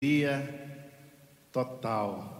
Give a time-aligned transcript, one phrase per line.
[0.00, 0.90] alegria
[1.50, 2.36] total.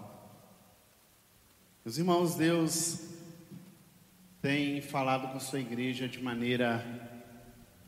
[1.84, 3.00] Meus irmãos, Deus
[4.40, 6.84] tem falado com sua igreja de maneira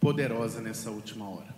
[0.01, 1.55] poderosa nessa última hora.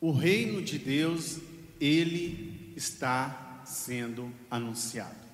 [0.00, 1.38] O reino de Deus,
[1.80, 5.26] ele está sendo anunciado.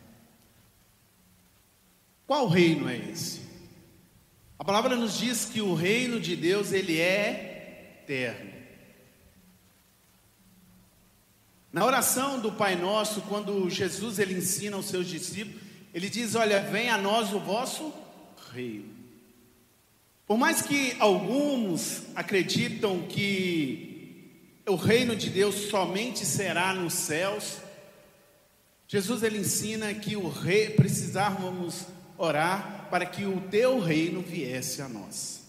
[2.26, 3.40] Qual reino é esse?
[4.58, 8.51] A palavra nos diz que o reino de Deus, ele é eterno.
[11.72, 15.62] Na oração do Pai Nosso, quando Jesus ele ensina aos seus discípulos,
[15.94, 17.92] ele diz: Olha, venha a nós o vosso
[18.52, 18.92] reino.
[20.26, 27.56] Por mais que alguns acreditam que o reino de Deus somente será nos céus,
[28.86, 31.86] Jesus ele ensina que o rei precisávamos
[32.18, 35.41] orar para que o teu reino viesse a nós.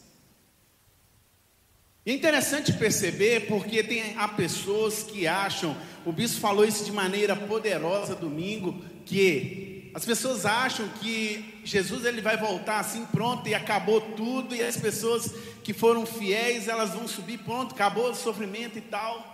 [2.05, 5.75] E é interessante perceber porque tem, há pessoas que acham,
[6.05, 12.19] o bispo falou isso de maneira poderosa domingo, que as pessoas acham que Jesus ele
[12.19, 15.33] vai voltar assim pronto e acabou tudo e as pessoas
[15.63, 19.31] que foram fiéis elas vão subir pronto, acabou o sofrimento e tal.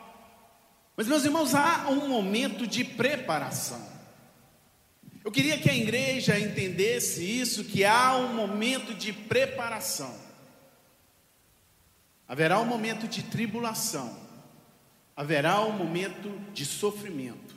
[0.95, 3.81] Mas meus irmãos, há um momento de preparação.
[5.23, 10.28] Eu queria que a igreja entendesse isso, que há um momento de preparação.
[12.29, 14.15] Haverá um momento de tribulação,
[15.17, 17.55] haverá um momento de sofrimento,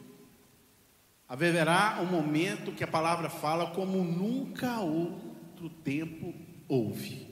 [1.29, 6.34] haverá um momento que a palavra fala como nunca outro tempo
[6.67, 7.31] houve.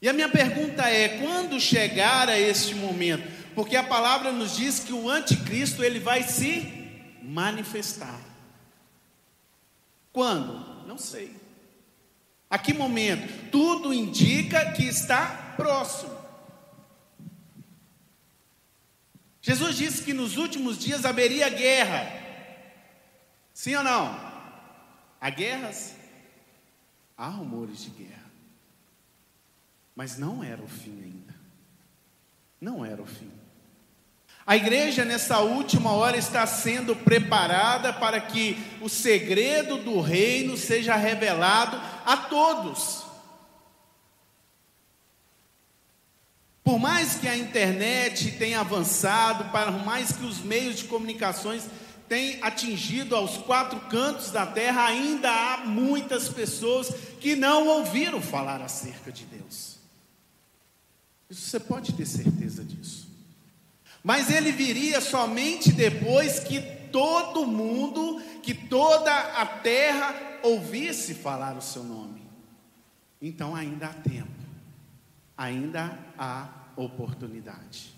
[0.00, 3.28] E a minha pergunta é: quando chegar a este momento?
[3.54, 6.66] Porque a palavra nos diz que o anticristo ele vai se
[7.22, 8.20] manifestar.
[10.10, 10.86] Quando?
[10.86, 11.47] Não sei.
[12.50, 13.50] A que momento?
[13.50, 16.16] Tudo indica que está próximo.
[19.40, 22.10] Jesus disse que nos últimos dias haveria guerra.
[23.52, 24.18] Sim ou não?
[25.20, 25.94] Há guerras?
[27.16, 28.30] Há rumores de guerra.
[29.94, 31.34] Mas não era o fim ainda.
[32.60, 33.30] Não era o fim.
[34.46, 40.96] A igreja, nessa última hora, está sendo preparada para que o segredo do reino seja
[40.96, 41.78] revelado
[42.08, 43.04] a todos.
[46.64, 51.64] Por mais que a internet tenha avançado, por mais que os meios de comunicações
[52.08, 56.88] tenham atingido aos quatro cantos da terra, ainda há muitas pessoas
[57.20, 59.76] que não ouviram falar acerca de Deus.
[61.28, 63.06] Isso você pode ter certeza disso.
[64.02, 71.62] Mas ele viria somente depois que todo mundo, que toda a terra ouvisse falar o
[71.62, 72.22] seu nome.
[73.20, 74.30] Então ainda há tempo,
[75.36, 77.92] ainda há oportunidade.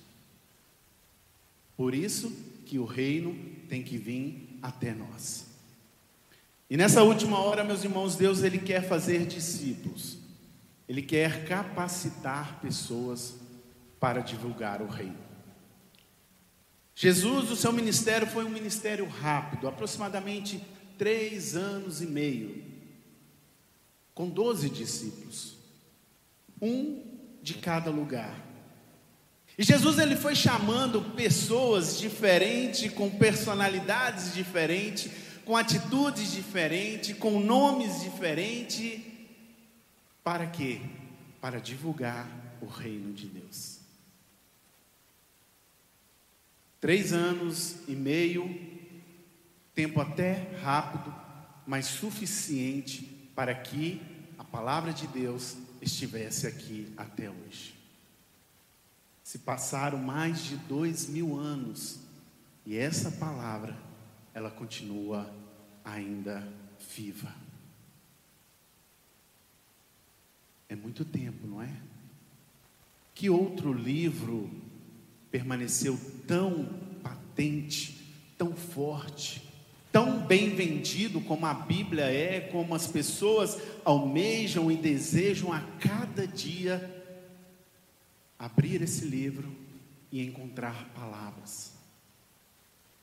[1.77, 2.31] Por isso
[2.67, 3.35] que o reino
[3.69, 5.47] tem que vir até nós.
[6.69, 10.19] E nessa última hora, meus irmãos, Deus ele quer fazer discípulos.
[10.89, 13.35] Ele quer capacitar pessoas
[13.99, 15.30] para divulgar o reino.
[17.01, 20.63] Jesus, o seu ministério foi um ministério rápido, aproximadamente
[20.99, 22.63] três anos e meio,
[24.15, 25.57] com doze discípulos,
[26.61, 27.03] um
[27.43, 28.39] de cada lugar.
[29.57, 35.11] E Jesus ele foi chamando pessoas diferentes, com personalidades diferentes,
[35.47, 39.01] com atitudes diferentes, com nomes diferentes,
[40.23, 40.83] para quê?
[41.41, 42.29] Para divulgar
[42.61, 43.80] o reino de Deus.
[46.81, 48.49] Três anos e meio,
[49.75, 51.15] tempo até rápido,
[51.67, 53.03] mas suficiente
[53.35, 54.01] para que
[54.39, 57.75] a palavra de Deus estivesse aqui até hoje.
[59.23, 62.01] Se passaram mais de dois mil anos
[62.65, 63.77] e essa palavra,
[64.33, 65.31] ela continua
[65.85, 66.47] ainda
[66.97, 67.35] viva.
[70.67, 71.71] É muito tempo, não é?
[73.15, 74.51] Que outro livro
[75.31, 76.69] permaneceu tão
[77.03, 77.99] patente,
[78.37, 79.43] tão forte,
[79.93, 86.27] tão bem vendido como a Bíblia é, como as pessoas almejam e desejam a cada
[86.27, 86.99] dia
[88.39, 89.55] abrir esse livro
[90.11, 91.73] e encontrar palavras.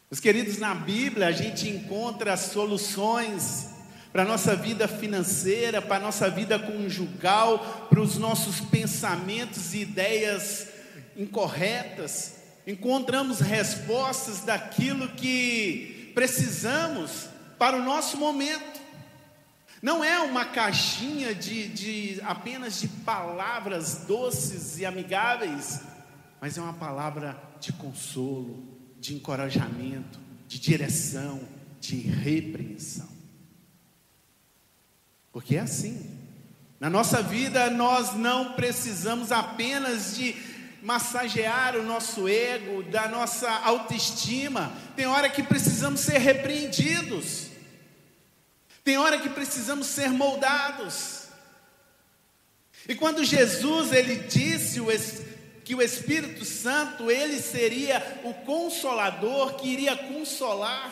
[0.10, 3.70] Os queridos, na Bíblia a gente encontra soluções
[4.12, 9.82] para a nossa vida financeira, para a nossa vida conjugal, para os nossos pensamentos e
[9.82, 10.70] ideias
[11.18, 12.36] incorretas,
[12.66, 17.28] encontramos respostas daquilo que precisamos
[17.58, 18.78] para o nosso momento.
[19.82, 25.82] Não é uma caixinha de, de apenas de palavras doces e amigáveis,
[26.40, 28.64] mas é uma palavra de consolo,
[29.00, 31.42] de encorajamento, de direção,
[31.80, 33.08] de repreensão.
[35.32, 36.18] Porque é assim.
[36.80, 40.34] Na nossa vida, nós não precisamos apenas de
[40.88, 44.72] massagear o nosso ego, da nossa autoestima.
[44.96, 47.48] Tem hora que precisamos ser repreendidos.
[48.86, 51.28] Tem hora que precisamos ser moldados.
[52.88, 54.80] E quando Jesus ele disse
[55.66, 60.90] que o Espírito Santo ele seria o consolador que iria consolar,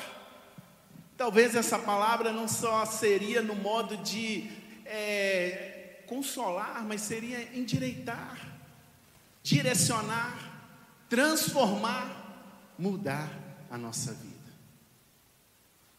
[1.15, 4.51] talvez essa palavra não só seria no modo de
[4.85, 8.54] é, consolar, mas seria endireitar,
[9.45, 13.29] direcionar, transformar, mudar
[13.69, 14.33] a nossa vida.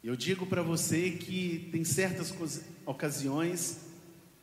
[0.02, 2.34] Eu digo para você que tem certas
[2.84, 3.86] ocasiões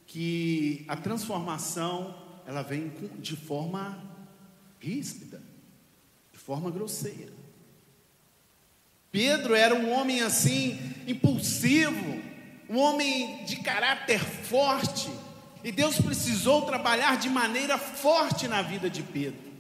[0.08, 2.16] que a transformação
[2.48, 4.02] ela vem de forma
[4.80, 5.44] ríspida,
[6.32, 7.34] de forma grosseira.
[9.12, 12.22] Pedro era um homem assim, impulsivo,
[12.70, 15.10] um homem de caráter forte,
[15.64, 19.54] e Deus precisou trabalhar de maneira forte na vida de Pedro.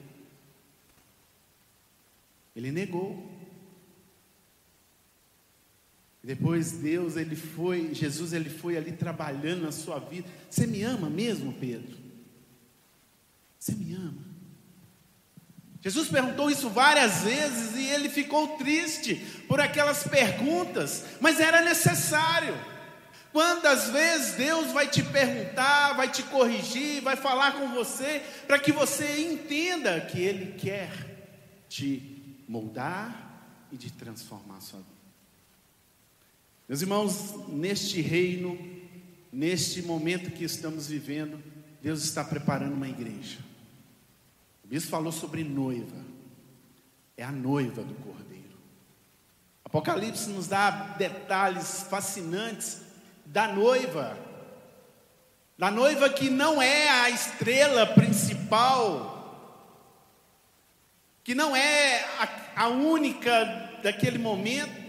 [2.55, 3.31] Ele negou.
[6.23, 10.27] Depois Deus, ele foi, Jesus, ele foi ali trabalhando na sua vida.
[10.49, 11.97] Você me ama mesmo, Pedro?
[13.59, 14.33] Você me ama?
[15.81, 19.15] Jesus perguntou isso várias vezes e ele ficou triste
[19.49, 22.55] por aquelas perguntas, mas era necessário.
[23.33, 28.71] Quantas vezes Deus vai te perguntar, vai te corrigir, vai falar com você, para que
[28.71, 34.93] você entenda que Ele quer te moldar e de transformar a sua vida.
[36.69, 38.55] Meus irmãos, neste reino,
[39.31, 41.41] neste momento que estamos vivendo,
[41.81, 43.39] Deus está preparando uma igreja.
[44.63, 46.05] O bispo falou sobre noiva,
[47.17, 48.43] é a noiva do Cordeiro.
[49.65, 50.69] Apocalipse nos dá
[50.99, 52.82] detalhes fascinantes
[53.25, 54.17] da noiva,
[55.57, 59.13] da noiva que não é a estrela principal,
[61.23, 63.45] que não é a, a única
[63.81, 64.83] daquele momento,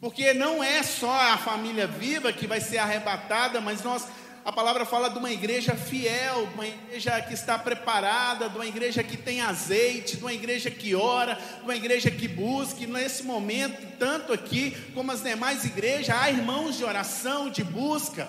[0.00, 4.06] porque não é só a família viva que vai ser arrebatada, mas nós
[4.44, 8.66] a palavra fala de uma igreja fiel, de uma igreja que está preparada, de uma
[8.66, 12.82] igreja que tem azeite, de uma igreja que ora, de uma igreja que busca.
[12.82, 18.28] E nesse momento, tanto aqui como as demais igrejas, há irmãos de oração, de busca,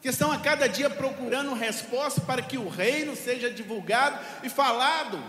[0.00, 5.22] que estão a cada dia procurando resposta para que o reino seja divulgado e falado.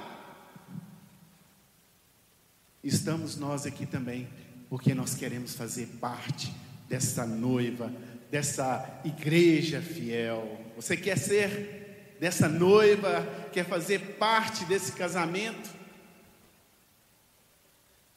[2.81, 4.27] Estamos nós aqui também,
[4.69, 6.51] porque nós queremos fazer parte
[6.87, 7.91] dessa noiva
[8.33, 10.59] dessa igreja fiel.
[10.75, 13.21] Você quer ser dessa noiva,
[13.53, 15.69] quer fazer parte desse casamento?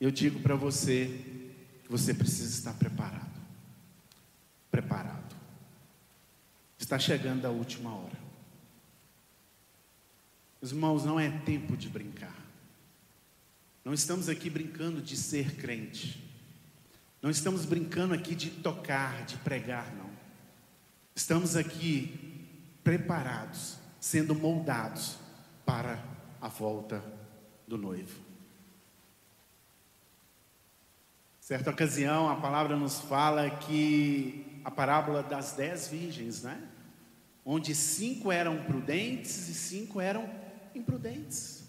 [0.01, 1.21] Eu digo para você
[1.85, 3.31] que você precisa estar preparado.
[4.71, 5.37] Preparado.
[6.79, 8.19] Está chegando a última hora.
[10.63, 12.35] Os irmãos, não é tempo de brincar.
[13.85, 16.25] Não estamos aqui brincando de ser crente.
[17.21, 20.06] Não estamos brincando aqui de tocar, de pregar, não.
[21.17, 22.13] Estamos aqui
[22.85, 25.17] preparados, sendo moldados
[25.65, 25.99] para
[26.43, 27.03] a volta
[27.67, 28.21] do noivo.
[31.41, 36.63] Certa ocasião, a palavra nos fala que a parábola das dez virgens, né?
[37.47, 40.29] Onde cinco eram prudentes e cinco eram
[40.75, 41.65] imprudentes.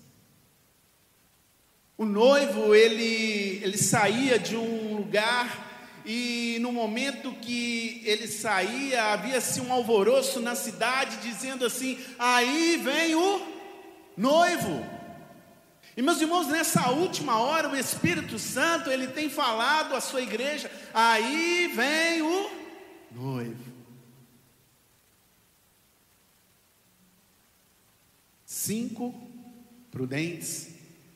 [1.98, 5.67] O noivo, ele, ele saía de um lugar
[6.08, 13.14] e no momento que ele saía, havia-se um alvoroço na cidade, dizendo assim: aí vem
[13.14, 13.46] o
[14.16, 14.86] noivo.
[15.98, 20.72] E meus irmãos, nessa última hora, o Espírito Santo, ele tem falado à sua igreja:
[20.94, 22.52] aí vem o
[23.12, 23.74] noivo.
[28.46, 29.14] Cinco
[29.92, 30.70] prudentes,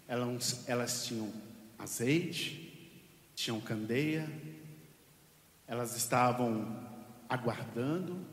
[0.05, 1.31] elas, elas tinham
[1.79, 2.91] azeite,
[3.33, 4.29] tinham candeia,
[5.72, 6.86] elas estavam
[7.30, 8.28] aguardando,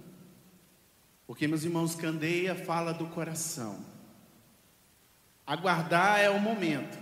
[1.24, 3.78] porque, meus irmãos, candeia fala do coração.
[5.46, 6.98] Aguardar é o momento.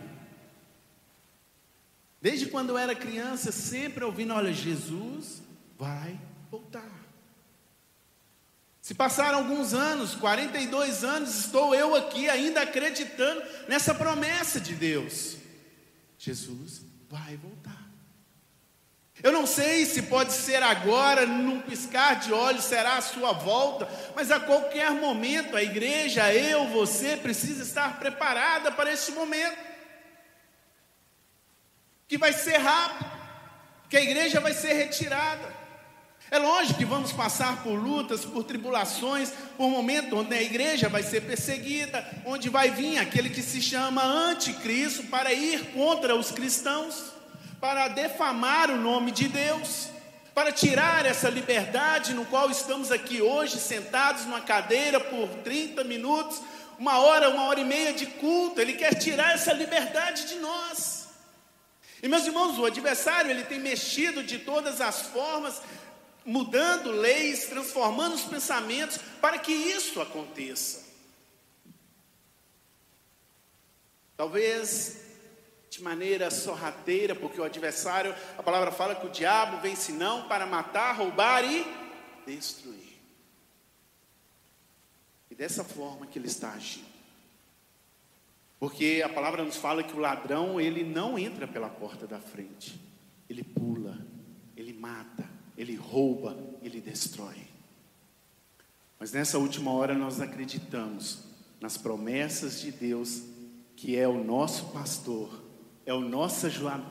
[2.21, 5.41] Desde quando eu era criança, sempre ouvindo: olha, Jesus
[5.79, 6.93] vai voltar.
[8.83, 15.39] Se passaram alguns anos, 42 anos, estou eu aqui ainda acreditando nessa promessa de Deus.
[16.19, 17.86] Jesus vai voltar.
[19.23, 23.89] Eu não sei se pode ser agora, num piscar de olhos, será a sua volta,
[24.15, 29.57] mas a qualquer momento a igreja, eu, você, precisa estar preparada para esse momento.
[32.07, 33.11] Que vai ser rápido,
[33.89, 35.57] que a igreja vai ser retirada.
[36.31, 41.03] É lógico que vamos passar por lutas, por tribulações, por momentos onde a igreja vai
[41.03, 47.16] ser perseguida, onde vai vir aquele que se chama anticristo para ir contra os cristãos,
[47.67, 49.89] para defamar o nome de Deus,
[50.33, 56.41] para tirar essa liberdade no qual estamos aqui hoje, sentados numa cadeira por 30 minutos,
[56.79, 61.09] uma hora, uma hora e meia de culto, ele quer tirar essa liberdade de nós.
[62.01, 65.61] E meus irmãos, o adversário ele tem mexido de todas as formas
[66.25, 70.85] mudando leis, transformando os pensamentos para que isso aconteça.
[74.17, 75.05] Talvez
[75.69, 80.47] de maneira sorrateira, porque o adversário, a palavra fala que o diabo vem senão para
[80.47, 81.67] matar, roubar e
[82.27, 83.01] destruir.
[85.31, 86.97] E dessa forma que ele está agindo.
[88.59, 92.81] Porque a palavra nos fala que o ladrão, ele não entra pela porta da frente.
[93.29, 93.99] Ele pula,
[94.57, 97.47] ele mata, ele rouba, ele destrói.
[98.99, 101.19] Mas nessa última hora nós acreditamos
[101.61, 103.23] nas promessas de Deus,
[103.75, 105.46] que é o nosso pastor,
[105.87, 106.47] é o nosso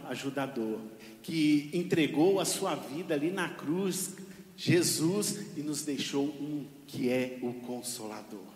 [0.09, 0.79] ajudador,
[1.21, 4.15] que entregou a sua vida ali na cruz,
[4.55, 8.55] Jesus, e nos deixou um que é o consolador.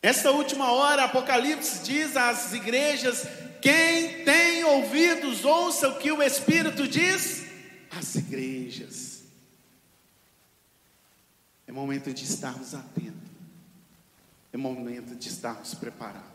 [0.00, 3.26] Esta última hora, Apocalipse diz às igrejas:
[3.60, 7.44] quem tem ouvidos, ouça o que o Espírito diz
[7.90, 9.22] as igrejas.
[11.66, 13.30] É momento de estarmos atentos.
[14.52, 16.31] É momento de estarmos preparados.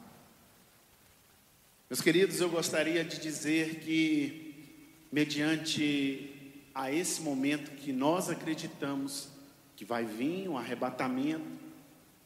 [1.90, 6.34] Meus queridos, eu gostaria de dizer que, mediante
[6.76, 9.30] a esse momento que nós acreditamos
[9.74, 11.46] que vai vir um arrebatamento,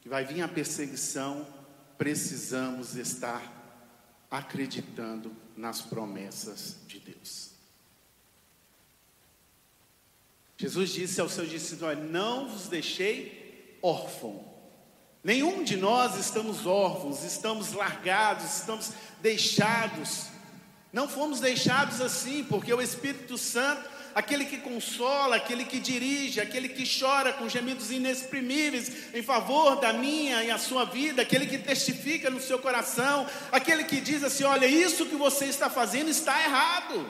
[0.02, 1.46] que vai vir a perseguição,
[1.96, 3.62] precisamos estar
[4.32, 7.52] acreditando nas promessas de Deus.
[10.58, 14.51] Jesus disse aos seus discípulos: Não vos deixei órfão.
[15.24, 20.26] Nenhum de nós estamos órfãos, estamos largados, estamos deixados.
[20.92, 26.70] Não fomos deixados assim, porque o Espírito Santo, aquele que consola, aquele que dirige, aquele
[26.70, 31.60] que chora com gemidos inexprimíveis em favor da minha e a sua vida, aquele que
[31.60, 36.44] testifica no seu coração, aquele que diz assim: olha, isso que você está fazendo está
[36.44, 37.08] errado.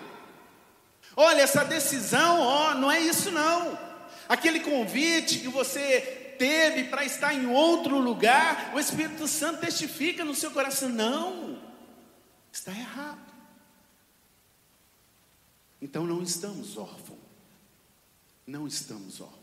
[1.16, 3.80] Olha, essa decisão, ó, não é isso não.
[4.28, 10.34] Aquele convite que você teve para estar em outro lugar, o Espírito Santo testifica no
[10.34, 11.62] seu coração: não,
[12.52, 13.32] está errado.
[15.80, 17.20] Então não estamos órfãos.
[18.48, 19.40] Não estamos órfãos.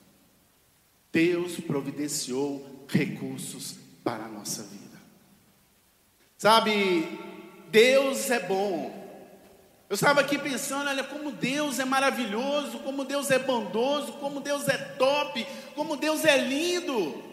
[1.12, 5.00] Deus providenciou recursos para a nossa vida.
[6.36, 7.06] Sabe,
[7.70, 8.97] Deus é bom.
[9.90, 14.68] Eu estava aqui pensando, olha como Deus é maravilhoso, como Deus é bondoso, como Deus
[14.68, 17.24] é top, como Deus é lindo,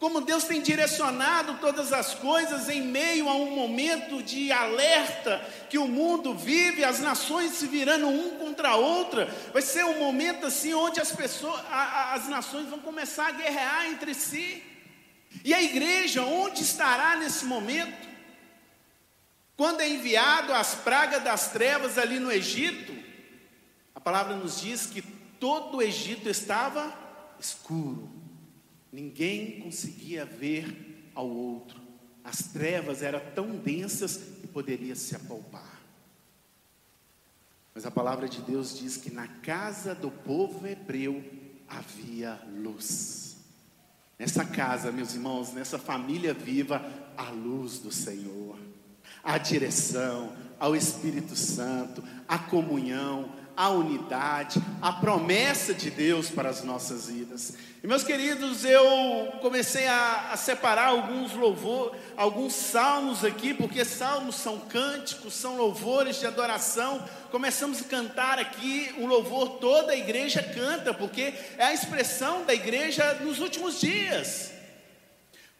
[0.00, 5.40] como Deus tem direcionado todas as coisas em meio a um momento de alerta
[5.70, 9.32] que o mundo vive, as nações se virando um contra a outra.
[9.52, 13.86] Vai ser um momento assim onde as pessoas, a, as nações vão começar a guerrear
[13.86, 14.60] entre si.
[15.44, 18.11] E a igreja, onde estará nesse momento?
[19.56, 22.92] Quando é enviado as pragas das trevas ali no Egito,
[23.94, 26.92] a palavra nos diz que todo o Egito estava
[27.38, 28.08] escuro,
[28.90, 31.80] ninguém conseguia ver ao outro,
[32.24, 35.80] as trevas eram tão densas que poderia se apalpar.
[37.74, 41.24] Mas a palavra de Deus diz que na casa do povo hebreu
[41.68, 43.36] havia luz.
[44.18, 46.82] Nessa casa, meus irmãos, nessa família viva,
[47.16, 48.61] a luz do Senhor
[49.22, 56.62] a direção, ao Espírito Santo, a comunhão, a unidade, a promessa de Deus para as
[56.64, 57.54] nossas vidas.
[57.82, 58.82] E meus queridos, eu
[59.40, 66.20] comecei a, a, separar alguns louvor, alguns salmos aqui, porque salmos são cânticos, são louvores
[66.20, 67.04] de adoração.
[67.30, 72.54] Começamos a cantar aqui um louvor, toda a igreja canta, porque é a expressão da
[72.54, 74.52] igreja nos últimos dias.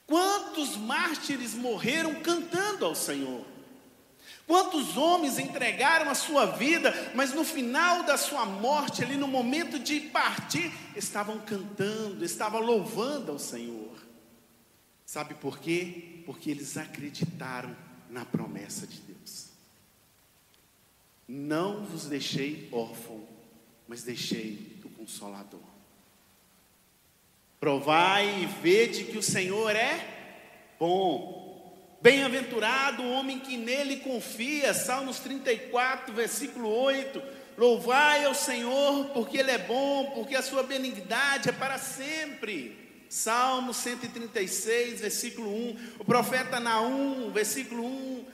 [0.07, 3.52] Quantos mártires morreram cantando ao Senhor?
[4.53, 9.79] Quantos homens entregaram a sua vida, mas no final da sua morte, ali no momento
[9.79, 13.97] de partir, estavam cantando, estavam louvando ao Senhor.
[15.07, 16.23] Sabe por quê?
[16.27, 17.75] Porque eles acreditaram
[18.11, 19.47] na promessa de Deus.
[21.27, 23.27] Não vos deixei órfão,
[23.89, 25.65] mas deixei o Consolador.
[27.59, 31.42] Provai e vede que o Senhor é bom.
[32.03, 34.75] Bem-aventurado o homem que nele confia.
[34.75, 37.23] Salmos 34, versículo 8.
[37.57, 43.05] Louvai ao Senhor, porque Ele é bom, porque a sua benignidade é para sempre.
[43.09, 45.77] Salmo 136, versículo 1.
[46.01, 48.25] O profeta Naum, versículo 1,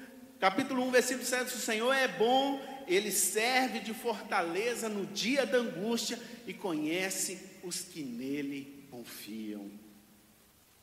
[0.41, 1.55] capítulo 1, versículo 7.
[1.55, 7.83] O Senhor é bom, Ele serve de fortaleza no dia da angústia e conhece os
[7.83, 9.71] que nele confiam.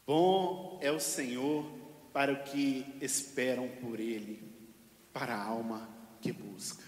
[0.06, 1.66] Bom é o Senhor
[2.16, 4.42] para o que esperam por Ele,
[5.12, 5.90] para a alma
[6.22, 6.82] que busca.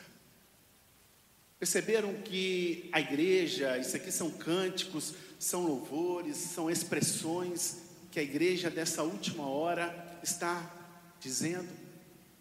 [1.60, 7.80] Perceberam que a igreja, isso aqui são cânticos, são louvores, são expressões
[8.10, 10.74] que a igreja dessa última hora está
[11.20, 11.68] dizendo: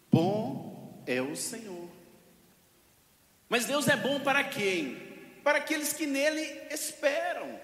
[0.09, 1.89] bom é o Senhor.
[3.49, 4.95] Mas Deus é bom para quem?
[5.43, 6.41] Para aqueles que nele
[6.71, 7.59] esperam,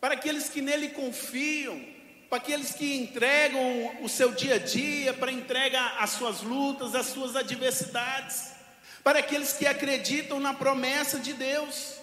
[0.00, 1.91] para aqueles que nele confiam,
[2.32, 7.08] para aqueles que entregam o seu dia a dia, para entregar as suas lutas, as
[7.08, 8.52] suas adversidades
[9.04, 11.96] para aqueles que acreditam na promessa de Deus.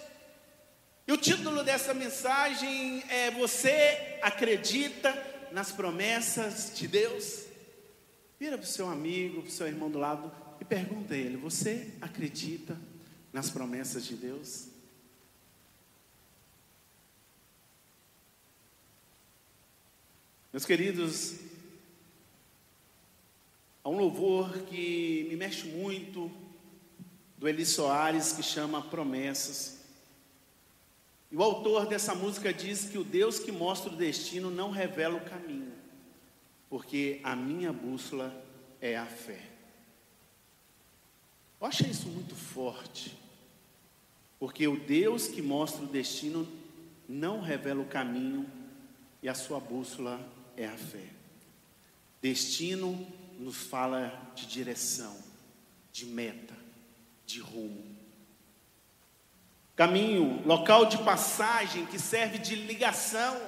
[1.04, 5.12] E o título dessa mensagem é: Você acredita
[5.50, 7.46] nas promessas de Deus?
[8.38, 11.38] Vira para o seu amigo, para o seu irmão do lado e pergunta a ele:
[11.38, 12.78] Você acredita
[13.32, 14.69] nas promessas de Deus?
[20.52, 21.36] Meus queridos,
[23.84, 26.28] há um louvor que me mexe muito
[27.38, 29.78] do Eli Soares que chama Promessas.
[31.30, 35.18] E o autor dessa música diz que o Deus que mostra o destino não revela
[35.18, 35.72] o caminho,
[36.68, 38.34] porque a minha bússola
[38.80, 39.40] é a fé.
[41.60, 43.16] Eu acho isso muito forte,
[44.40, 46.44] porque o Deus que mostra o destino
[47.08, 48.50] não revela o caminho
[49.22, 50.20] e a sua bússola
[50.60, 51.08] é a fé.
[52.20, 53.06] Destino
[53.38, 55.16] nos fala de direção,
[55.90, 56.54] de meta
[57.24, 57.96] de rumo.
[59.74, 63.40] Caminho, local de passagem que serve de ligação.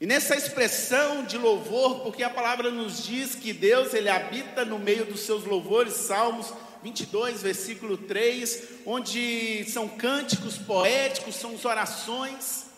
[0.00, 4.80] E nessa expressão de louvor, porque a palavra nos diz que Deus ele habita no
[4.80, 6.52] meio dos seus louvores, Salmos
[6.82, 12.71] 22, versículo 3, onde são cânticos poéticos, são orações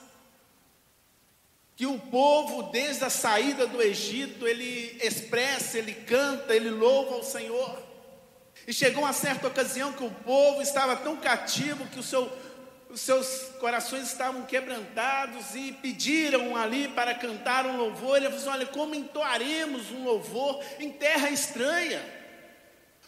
[1.76, 7.22] que o povo desde a saída do Egito, ele expressa, ele canta, ele louva ao
[7.22, 7.82] Senhor.
[8.66, 12.30] E chegou uma certa ocasião que o povo estava tão cativo que seu,
[12.88, 18.16] os seus corações estavam quebrantados e pediram ali para cantar um louvor.
[18.16, 22.00] Ele falou assim, olha, como entoaremos um louvor em terra estranha?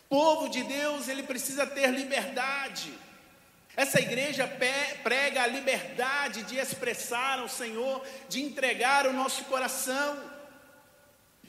[0.08, 2.92] Povo de Deus, ele precisa ter liberdade.
[3.76, 4.50] Essa igreja
[5.02, 10.34] prega a liberdade de expressar ao Senhor, de entregar o nosso coração.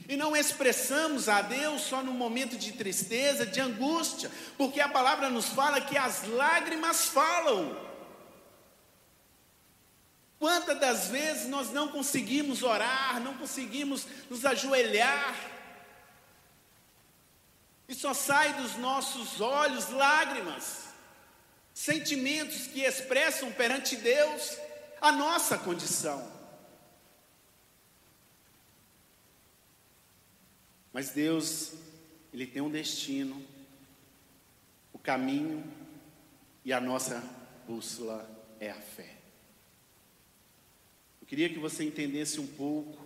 [0.09, 5.29] E não expressamos a Deus só no momento de tristeza, de angústia, porque a palavra
[5.29, 7.87] nos fala que as lágrimas falam.
[10.37, 15.35] Quantas das vezes nós não conseguimos orar, não conseguimos nos ajoelhar,
[17.87, 20.86] e só sai dos nossos olhos lágrimas,
[21.77, 24.57] sentimentos que expressam perante Deus
[24.99, 26.27] a nossa condição.
[30.91, 31.73] Mas Deus,
[32.33, 33.45] Ele tem um destino,
[34.91, 35.63] o caminho
[36.65, 37.23] e a nossa
[37.67, 38.27] bússola
[38.59, 39.13] é a fé.
[41.21, 43.05] Eu queria que você entendesse um pouco,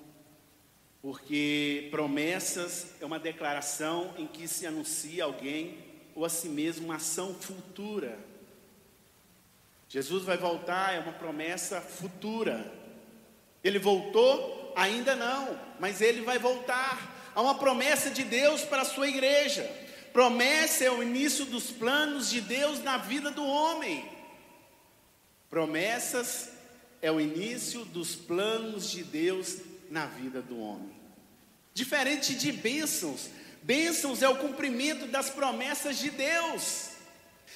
[1.02, 5.78] porque promessas é uma declaração em que se anuncia alguém
[6.16, 8.31] ou a si mesmo uma ação futura.
[9.92, 12.72] Jesus vai voltar, é uma promessa futura.
[13.62, 14.72] Ele voltou?
[14.74, 17.32] Ainda não, mas ele vai voltar.
[17.36, 19.70] Há uma promessa de Deus para a sua igreja.
[20.14, 24.10] Promessa é o início dos planos de Deus na vida do homem.
[25.50, 26.52] Promessas
[27.02, 29.58] é o início dos planos de Deus
[29.90, 30.96] na vida do homem.
[31.74, 33.30] Diferente de bênçãos,
[33.62, 36.91] bênçãos é o cumprimento das promessas de Deus.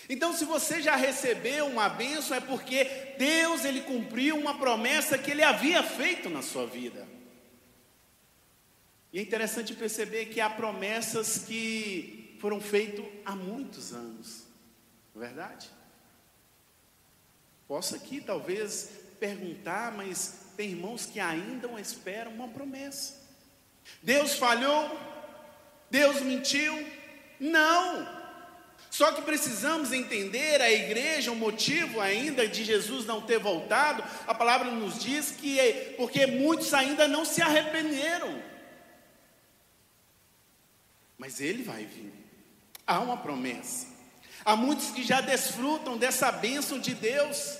[0.07, 2.85] Então, se você já recebeu uma bênção, é porque
[3.17, 7.07] Deus ele cumpriu uma promessa que ele havia feito na sua vida.
[9.11, 14.43] E é interessante perceber que há promessas que foram feitas há muitos anos,
[15.15, 15.69] é verdade?
[17.67, 23.23] Posso aqui talvez perguntar, mas tem irmãos que ainda esperam uma promessa.
[24.03, 24.99] Deus falhou?
[25.89, 26.73] Deus mentiu?
[27.39, 28.14] Não.
[28.95, 34.01] Só que precisamos entender a igreja, o motivo ainda de Jesus não ter voltado.
[34.25, 38.41] A palavra nos diz que é porque muitos ainda não se arrependeram.
[41.17, 42.13] Mas ele vai vir.
[42.88, 43.86] Há uma promessa.
[44.45, 47.58] Há muitos que já desfrutam dessa bênção de Deus,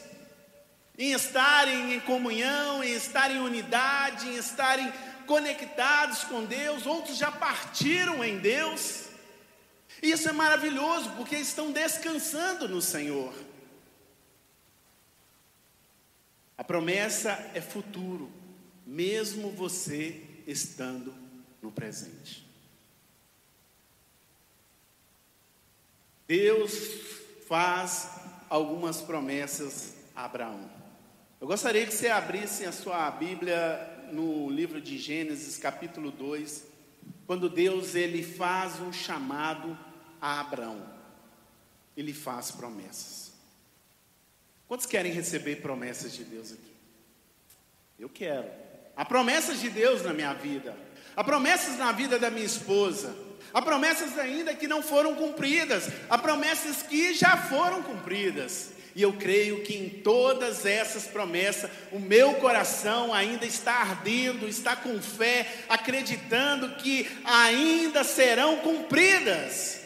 [0.98, 4.89] em estarem em comunhão, em estarem em unidade, em estarem
[5.28, 6.86] conectados com Deus.
[6.86, 9.14] Outros já partiram em Deus.
[10.06, 13.34] Isso é maravilhoso, porque estão descansando no Senhor.
[16.56, 18.32] A promessa é futuro,
[18.86, 21.12] mesmo você estando
[21.60, 22.48] no presente.
[26.28, 26.74] Deus
[27.48, 28.12] faz
[28.48, 30.70] algumas promessas a Abraão.
[31.41, 36.63] Eu gostaria que você abrisse a sua Bíblia no livro de Gênesis, capítulo 2,
[37.26, 39.76] quando Deus ele faz um chamado
[40.26, 40.84] a Abraão.
[41.96, 43.32] Ele faz promessas.
[44.68, 46.74] Quantos querem receber promessas de Deus aqui?
[48.00, 48.50] Eu quero.
[48.98, 50.76] Há promessas de Deus na minha vida.
[51.16, 53.16] Há promessas na vida da minha esposa.
[53.54, 55.90] Há promessas ainda que não foram cumpridas.
[56.10, 58.72] Há promessas que já foram cumpridas.
[58.96, 64.76] E eu creio que em todas essas promessas, o meu coração ainda está ardendo, está
[64.76, 69.85] com fé, acreditando que ainda serão cumpridas.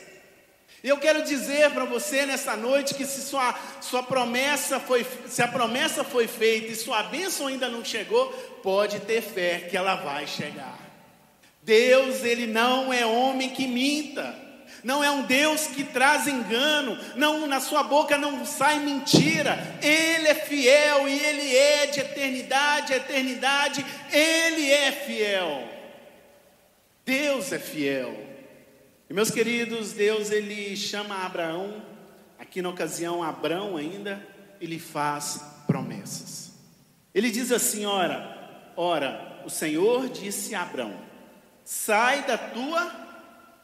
[0.83, 5.41] E eu quero dizer para você nessa noite que se sua, sua promessa foi, se
[5.41, 8.27] a promessa foi feita e sua bênção ainda não chegou,
[8.63, 10.79] pode ter fé que ela vai chegar.
[11.61, 14.47] Deus, ele não é homem que minta.
[14.81, 19.77] Não é um Deus que traz engano, não na sua boca não sai mentira.
[19.81, 25.67] Ele é fiel e ele é de eternidade a eternidade, ele é fiel.
[27.05, 28.28] Deus é fiel.
[29.09, 31.83] E meus queridos, Deus ele chama Abraão,
[32.37, 34.23] aqui na ocasião Abraão ainda,
[34.61, 36.51] ele faz promessas.
[37.11, 40.95] Ele diz assim: ora, ora, o Senhor disse a Abraão:
[41.65, 42.85] sai da tua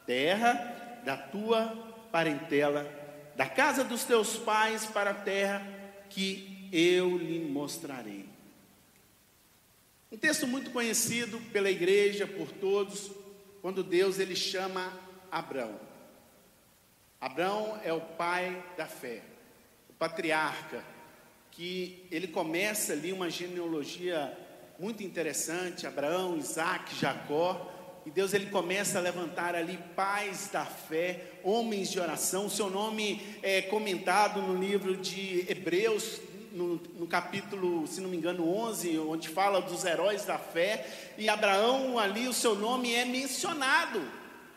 [0.04, 1.66] terra, da tua
[2.10, 2.84] parentela,
[3.36, 5.64] da casa dos teus pais para a terra
[6.10, 8.24] que eu lhe mostrarei.
[10.10, 13.12] Um texto muito conhecido pela igreja, por todos,
[13.62, 15.78] quando Deus ele chama Abraão.
[17.20, 19.22] Abraão é o pai da fé,
[19.88, 20.84] o patriarca,
[21.50, 24.36] que ele começa ali uma genealogia
[24.78, 27.72] muito interessante, Abraão, Isaac, Jacó,
[28.04, 32.46] e Deus ele começa a levantar ali pais da fé, homens de oração.
[32.46, 36.20] O seu nome é comentado no livro de Hebreus,
[36.52, 40.86] no, no, capítulo, se não me engano, 11, onde fala dos heróis da fé,
[41.18, 44.00] e Abraão ali, o seu nome é mencionado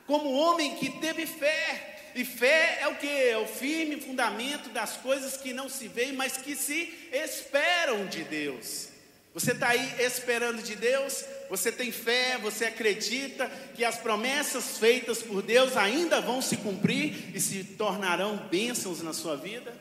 [0.09, 1.97] como homem que teve fé.
[2.15, 3.07] E fé é o que?
[3.07, 8.23] É o firme fundamento das coisas que não se veem, mas que se esperam de
[8.23, 8.89] Deus.
[9.35, 11.23] Você está aí esperando de Deus?
[11.47, 12.39] Você tem fé?
[12.39, 18.35] Você acredita que as promessas feitas por Deus ainda vão se cumprir e se tornarão
[18.49, 19.79] bênçãos na sua vida?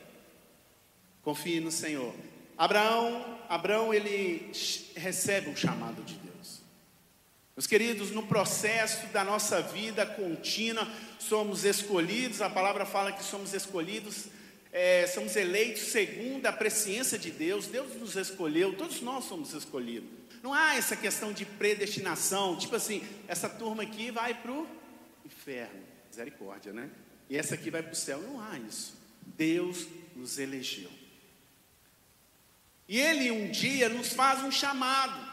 [1.22, 2.14] Confie no Senhor.
[2.58, 4.52] Abraão, Abraão ele
[4.94, 6.27] recebe um chamado de Deus.
[7.58, 10.86] Meus queridos, no processo da nossa vida contínua,
[11.18, 14.26] somos escolhidos, a palavra fala que somos escolhidos,
[14.70, 20.08] é, somos eleitos segundo a presciência de Deus, Deus nos escolheu, todos nós somos escolhidos.
[20.40, 24.64] Não há essa questão de predestinação, tipo assim, essa turma aqui vai para o
[25.26, 26.88] inferno, misericórdia, né?
[27.28, 28.20] E essa aqui vai para o céu.
[28.20, 28.94] Não há isso.
[29.36, 30.92] Deus nos elegeu.
[32.86, 35.27] E Ele um dia nos faz um chamado.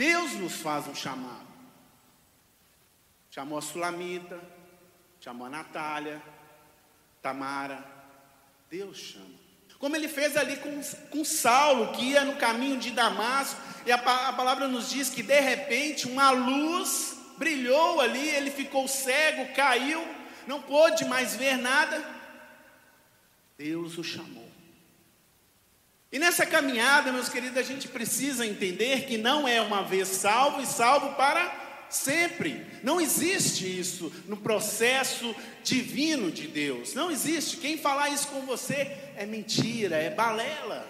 [0.00, 1.46] Deus nos faz um chamado.
[3.30, 4.40] Chamou a Sulamita,
[5.20, 6.22] chamou a Natália,
[7.20, 7.84] Tamara.
[8.70, 9.38] Deus chama.
[9.78, 13.96] Como ele fez ali com, com Saulo, que ia no caminho de Damasco, e a,
[13.96, 20.02] a palavra nos diz que de repente uma luz brilhou ali, ele ficou cego, caiu,
[20.46, 22.02] não pôde mais ver nada.
[23.58, 24.39] Deus o chamou.
[26.12, 30.60] E nessa caminhada, meus queridos, a gente precisa entender que não é uma vez salvo
[30.60, 32.66] e salvo para sempre.
[32.82, 36.94] Não existe isso no processo divino de Deus.
[36.94, 37.58] Não existe.
[37.58, 40.84] Quem falar isso com você é mentira, é balela.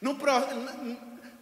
[0.00, 0.16] No,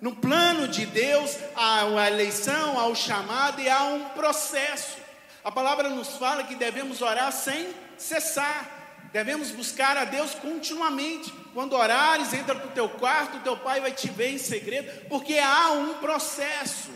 [0.00, 4.96] no plano de Deus, há uma eleição, há o um chamado e há um processo.
[5.44, 9.08] A palavra nos fala que devemos orar sem cessar.
[9.12, 11.32] Devemos buscar a Deus continuamente.
[11.54, 15.38] Quando orares, entra para o teu quarto, teu pai vai te ver em segredo, porque
[15.38, 16.90] há um processo.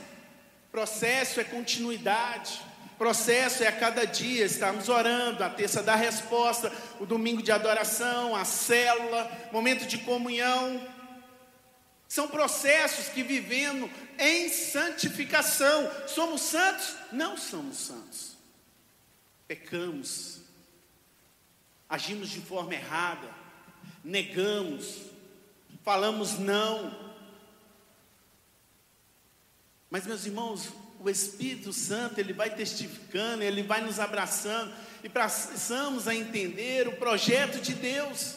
[0.71, 2.61] Processo é continuidade.
[2.97, 8.37] processo é a cada dia estarmos orando, a terça da resposta, o domingo de adoração,
[8.37, 10.81] a célula, momento de comunhão.
[12.07, 15.91] São processos que vivendo em santificação.
[16.07, 16.95] Somos santos?
[17.11, 18.37] Não somos santos.
[19.49, 20.43] Pecamos.
[21.88, 23.29] Agimos de forma errada.
[24.05, 24.99] Negamos.
[25.85, 26.95] Falamos não.
[29.91, 36.07] Mas meus irmãos, o Espírito Santo, ele vai testificando, ele vai nos abraçando e precisamos
[36.07, 38.37] a entender o projeto de Deus.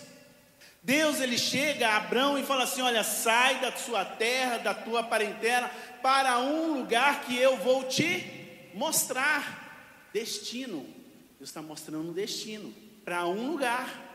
[0.81, 5.03] Deus ele chega a Abraão e fala assim: "Olha, sai da sua terra, da tua
[5.03, 5.69] parentela,
[6.01, 9.63] para um lugar que eu vou te mostrar.
[10.13, 10.81] Destino.
[11.37, 12.73] Deus está mostrando um destino
[13.03, 14.14] para um lugar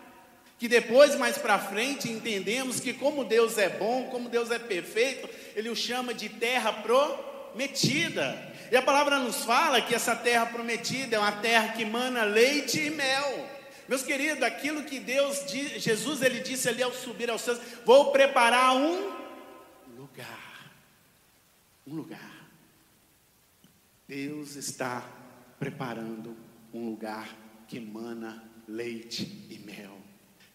[0.60, 5.28] que depois, mais para frente, entendemos que como Deus é bom, como Deus é perfeito,
[5.56, 8.50] Ele o chama de terra pro prometida.
[8.70, 12.80] E a palavra nos fala que essa terra prometida é uma terra que mana leite
[12.80, 13.48] e mel.
[13.88, 18.76] Meus queridos, aquilo que Deus, Jesus ele disse ali ao subir aos céus, vou preparar
[18.76, 19.12] um
[19.96, 20.70] lugar.
[21.86, 22.48] Um lugar.
[24.06, 25.04] Deus está
[25.58, 26.36] preparando
[26.72, 27.28] um lugar
[27.66, 29.99] que mana leite e mel.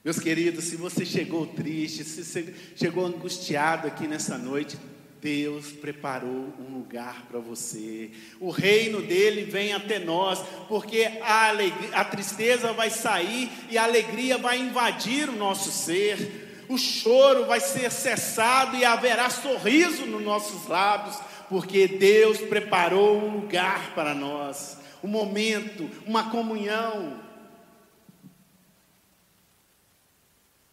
[0.06, 4.78] Meus queridos, se você chegou triste, se você chegou angustiado aqui nessa noite,
[5.20, 8.12] Deus preparou um lugar para você.
[8.39, 13.84] O reino dele vem até nós, porque a, alegria, a tristeza vai sair e a
[13.84, 16.65] alegria vai invadir o nosso ser.
[16.70, 21.18] O choro vai ser cessado e haverá sorriso nos nossos lábios,
[21.50, 27.25] porque Deus preparou um lugar para nós, um momento, uma comunhão.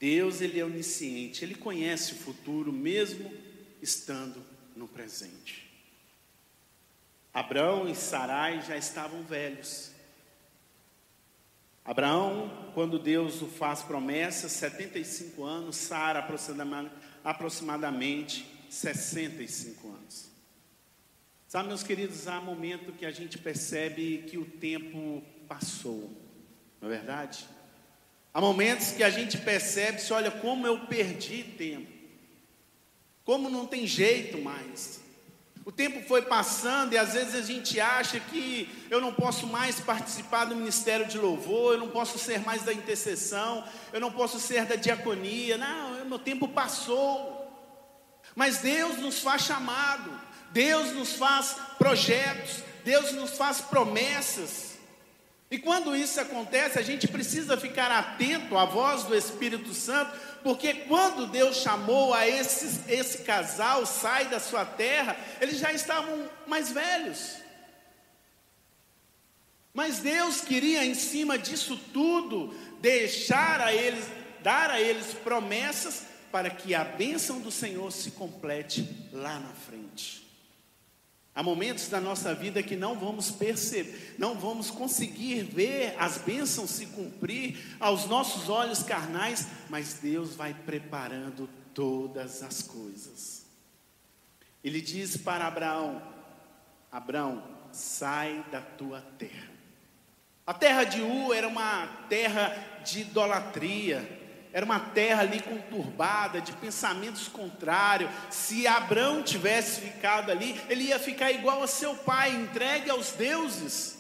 [0.03, 3.33] Deus ele é onisciente, ele conhece o futuro mesmo
[3.81, 5.71] estando no presente.
[7.33, 9.93] Abraão e Sarai já estavam velhos.
[11.85, 16.27] Abraão, quando Deus o faz promessa, 75 anos, Sara
[17.23, 20.29] aproximadamente 65 anos.
[21.47, 26.11] Sabe, meus queridos, há momento que a gente percebe que o tempo passou,
[26.81, 27.47] não é verdade?
[28.35, 31.93] Há momentos que a gente percebe, se olha como eu perdi tempo.
[33.25, 35.01] Como não tem jeito mais.
[35.65, 39.79] O tempo foi passando e às vezes a gente acha que eu não posso mais
[39.79, 44.41] participar do ministério de louvor, eu não posso ser mais da intercessão, eu não posso
[44.41, 45.57] ser da diaconia.
[45.57, 47.39] Não, meu tempo passou.
[48.35, 50.11] Mas Deus nos faz chamado,
[50.51, 54.72] Deus nos faz projetos, Deus nos faz promessas.
[55.53, 60.73] E quando isso acontece, a gente precisa ficar atento à voz do Espírito Santo, porque
[60.73, 66.73] quando Deus chamou a esse, esse casal, sai da sua terra, eles já estavam mais
[66.73, 67.35] velhos.
[69.75, 74.07] Mas Deus queria, em cima disso tudo, deixar a eles,
[74.43, 80.22] dar a eles promessas para que a bênção do Senhor se complete lá na frente.
[81.35, 86.71] Há momentos da nossa vida que não vamos perceber, não vamos conseguir ver as bênçãos
[86.71, 93.47] se cumprir aos nossos olhos carnais, mas Deus vai preparando todas as coisas.
[94.63, 96.03] Ele diz para Abraão:
[96.91, 97.43] Abraão,
[97.73, 99.51] sai da tua terra.
[100.47, 104.22] A terra de U era uma terra de idolatria,
[104.53, 108.11] era uma terra ali conturbada, de pensamentos contrários.
[108.31, 113.99] Se Abraão tivesse ficado ali, ele ia ficar igual a seu pai, entregue aos deuses,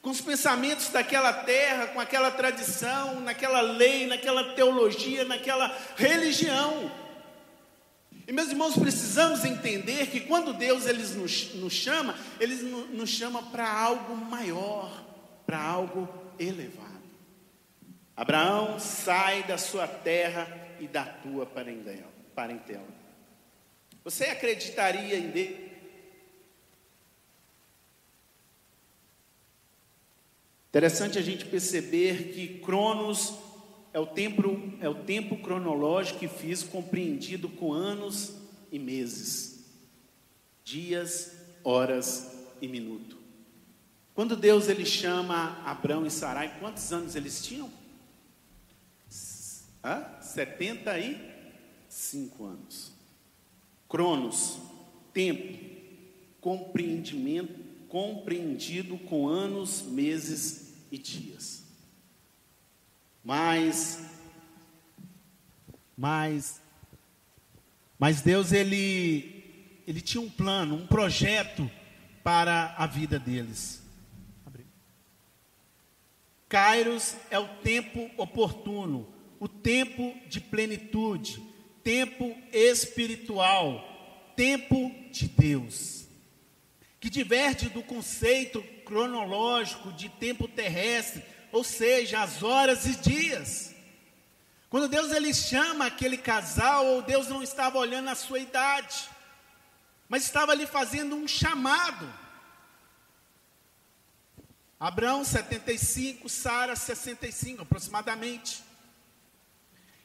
[0.00, 6.90] com os pensamentos daquela terra, com aquela tradição, naquela lei, naquela teologia, naquela religião.
[8.26, 12.54] E meus irmãos, precisamos entender que quando Deus ele nos, nos chama, Ele
[12.92, 14.90] nos chama para algo maior,
[15.46, 16.83] para algo elevado.
[18.16, 20.46] Abraão, sai da sua terra
[20.78, 22.86] e da tua parentela.
[24.04, 25.64] Você acreditaria em Deus?
[30.68, 33.34] Interessante a gente perceber que Cronos
[33.92, 38.34] é o tempo, é o tempo cronológico e físico compreendido com anos
[38.72, 39.64] e meses,
[40.64, 43.16] dias, horas e minuto.
[44.14, 47.70] Quando Deus ele chama Abraão e Sarai, quantos anos eles tinham?
[49.84, 50.04] Hã?
[50.20, 52.92] 75 anos.
[53.88, 54.58] Cronos,
[55.12, 55.56] tempo,
[56.40, 61.62] compreendimento, compreendido com anos, meses e dias.
[63.22, 64.02] Mas,
[65.96, 66.60] mas,
[67.98, 71.70] mas Deus ele, ele tinha um plano, um projeto
[72.22, 73.82] para a vida deles.
[76.48, 79.13] Kairos é o tempo oportuno,
[79.44, 81.38] o tempo de plenitude,
[81.82, 86.06] tempo espiritual, tempo de Deus,
[86.98, 93.74] que diverte do conceito cronológico de tempo terrestre, ou seja, as horas e dias.
[94.70, 99.10] Quando Deus ele chama aquele casal, ou Deus não estava olhando a sua idade,
[100.08, 102.10] mas estava ali fazendo um chamado.
[104.80, 108.63] Abraão 75, Sara 65 aproximadamente.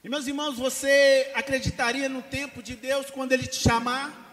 [0.02, 4.28] E meus irmãos, você acreditaria no tempo de Deus quando Ele te chamar?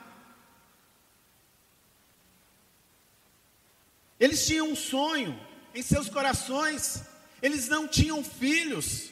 [4.19, 5.39] Eles tinham um sonho
[5.75, 7.03] em seus corações,
[7.43, 9.11] eles não tinham filhos.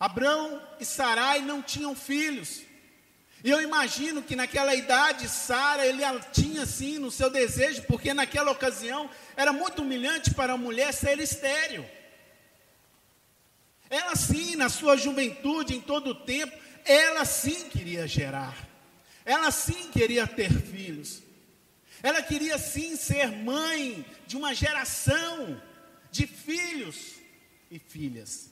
[0.00, 2.62] Abraão e Sarai não tinham filhos.
[3.44, 8.50] E eu imagino que naquela idade, Sara, ele tinha sim no seu desejo, porque naquela
[8.50, 11.86] ocasião era muito humilhante para a mulher ser estéril.
[13.88, 18.68] Ela sim, na sua juventude, em todo o tempo, ela sim queria gerar.
[19.24, 21.22] Ela sim queria ter filhos.
[22.02, 25.60] Ela queria sim ser mãe de uma geração
[26.10, 27.16] de filhos
[27.70, 28.50] e filhas.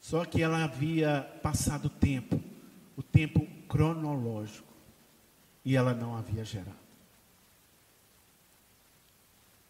[0.00, 2.42] Só que ela havia passado o tempo,
[2.96, 4.72] o tempo cronológico,
[5.64, 6.82] e ela não havia gerado.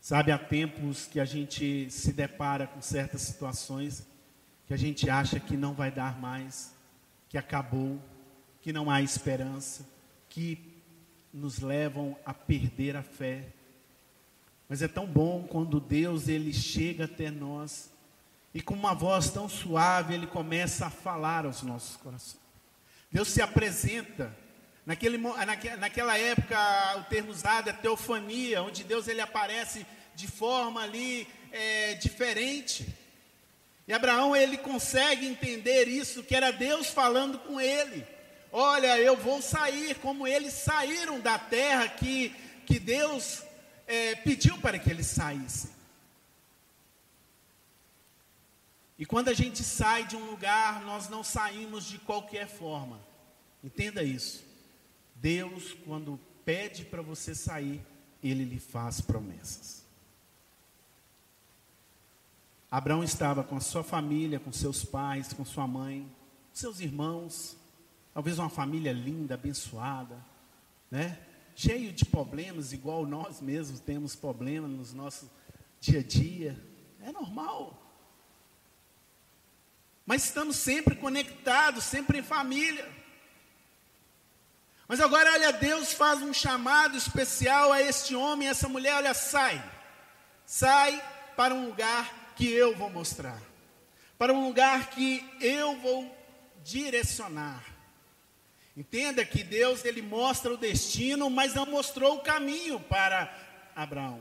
[0.00, 4.04] Sabe, há tempos que a gente se depara com certas situações
[4.72, 6.74] que a gente acha que não vai dar mais,
[7.28, 8.00] que acabou,
[8.62, 9.86] que não há esperança,
[10.30, 10.80] que
[11.30, 13.48] nos levam a perder a fé.
[14.66, 17.92] Mas é tão bom quando Deus ele chega até nós
[18.54, 22.40] e com uma voz tão suave ele começa a falar aos nossos corações.
[23.10, 24.34] Deus se apresenta.
[24.86, 25.18] Naquele,
[25.78, 26.56] naquela época
[26.96, 33.01] o termo usado é teofania, onde Deus ele aparece de forma ali é, diferente.
[33.86, 38.06] E Abraão ele consegue entender isso, que era Deus falando com ele.
[38.52, 42.34] Olha, eu vou sair, como eles saíram da terra que,
[42.66, 43.42] que Deus
[43.86, 45.70] é, pediu para que eles saíssem.
[48.98, 53.00] E quando a gente sai de um lugar, nós não saímos de qualquer forma.
[53.64, 54.44] Entenda isso.
[55.16, 57.80] Deus, quando pede para você sair,
[58.22, 59.81] Ele lhe faz promessas.
[62.72, 66.10] Abraão estava com a sua família, com seus pais, com sua mãe,
[66.54, 67.54] seus irmãos.
[68.14, 70.16] Talvez uma família linda, abençoada,
[70.90, 71.18] né?
[71.54, 75.30] Cheio de problemas, igual nós mesmos temos problemas no nosso
[75.80, 76.58] dia a dia.
[77.02, 77.78] É normal.
[80.06, 82.90] Mas estamos sempre conectados, sempre em família.
[84.88, 89.12] Mas agora, olha, Deus faz um chamado especial a este homem, a essa mulher, olha,
[89.12, 89.62] sai.
[90.46, 91.04] Sai
[91.36, 93.40] para um lugar que eu vou mostrar.
[94.18, 96.16] Para um lugar que eu vou
[96.64, 97.64] direcionar.
[98.76, 103.34] Entenda que Deus ele mostra o destino, mas não mostrou o caminho para
[103.74, 104.20] Abraão.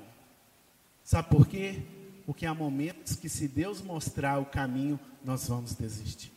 [1.04, 1.82] Sabe por quê?
[2.26, 6.32] Porque há momentos que se Deus mostrar o caminho, nós vamos desistir.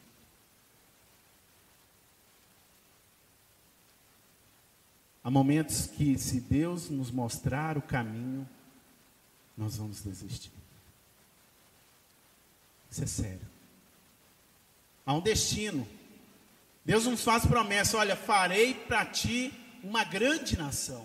[5.22, 8.46] Há momentos que se Deus nos mostrar o caminho,
[9.56, 10.52] nós vamos desistir.
[12.94, 13.40] Isso é sério.
[15.04, 15.84] Há um destino.
[16.84, 19.52] Deus nos faz promessa, olha, farei para ti
[19.82, 21.04] uma grande nação.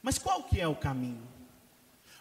[0.00, 1.26] Mas qual que é o caminho?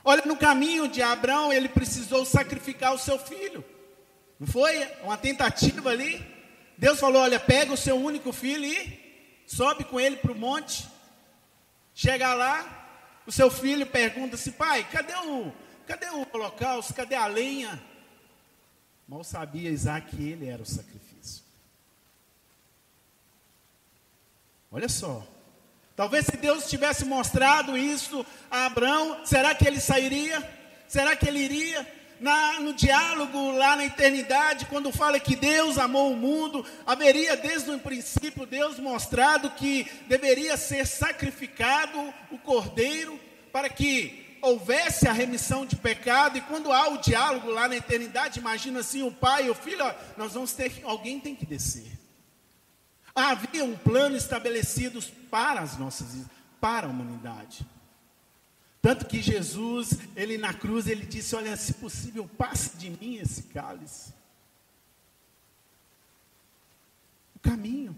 [0.03, 3.63] Olha, no caminho de Abraão, ele precisou sacrificar o seu filho.
[4.39, 6.25] Não foi uma tentativa ali?
[6.75, 8.99] Deus falou: olha, pega o seu único filho e
[9.45, 10.87] sobe com ele para o monte.
[11.93, 15.53] Chega lá, o seu filho pergunta assim: pai, cadê o,
[15.85, 16.95] cadê o holocausto?
[16.95, 17.79] Cadê a lenha?
[19.07, 21.43] Mal sabia Isaac que ele era o sacrifício.
[24.71, 25.25] Olha só.
[25.95, 30.43] Talvez se Deus tivesse mostrado isso a Abraão, será que ele sairia?
[30.87, 31.95] Será que ele iria?
[32.19, 37.69] Na, no diálogo lá na eternidade, quando fala que Deus amou o mundo, haveria desde
[37.69, 43.19] o princípio Deus mostrado que deveria ser sacrificado o cordeiro
[43.51, 46.37] para que houvesse a remissão de pecado.
[46.37, 49.83] E quando há o diálogo lá na eternidade, imagina assim: o pai e o filho,
[49.83, 51.91] ó, nós vamos ter, alguém tem que descer.
[53.13, 56.25] Havia um plano estabelecido para as nossas
[56.59, 57.65] para a humanidade.
[58.81, 63.43] Tanto que Jesus, ele na cruz, ele disse: Olha, se possível, passe de mim esse
[63.43, 64.13] cálice.
[67.35, 67.95] O caminho.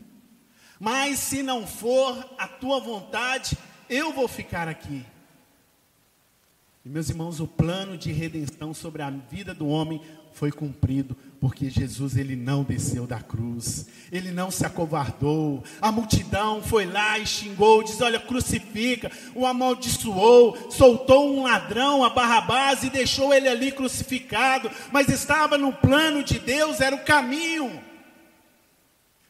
[0.80, 3.58] Mas se não for a tua vontade,
[3.90, 5.06] eu vou ficar aqui.
[6.88, 10.00] E meus irmãos, o plano de redenção sobre a vida do homem
[10.32, 15.62] foi cumprido, porque Jesus ele não desceu da cruz, ele não se acovardou.
[15.82, 22.10] A multidão foi lá e xingou, diz: Olha, crucifica, o amaldiçoou, soltou um ladrão, a
[22.10, 27.82] Barrabás, e deixou ele ali crucificado, mas estava no plano de Deus, era o caminho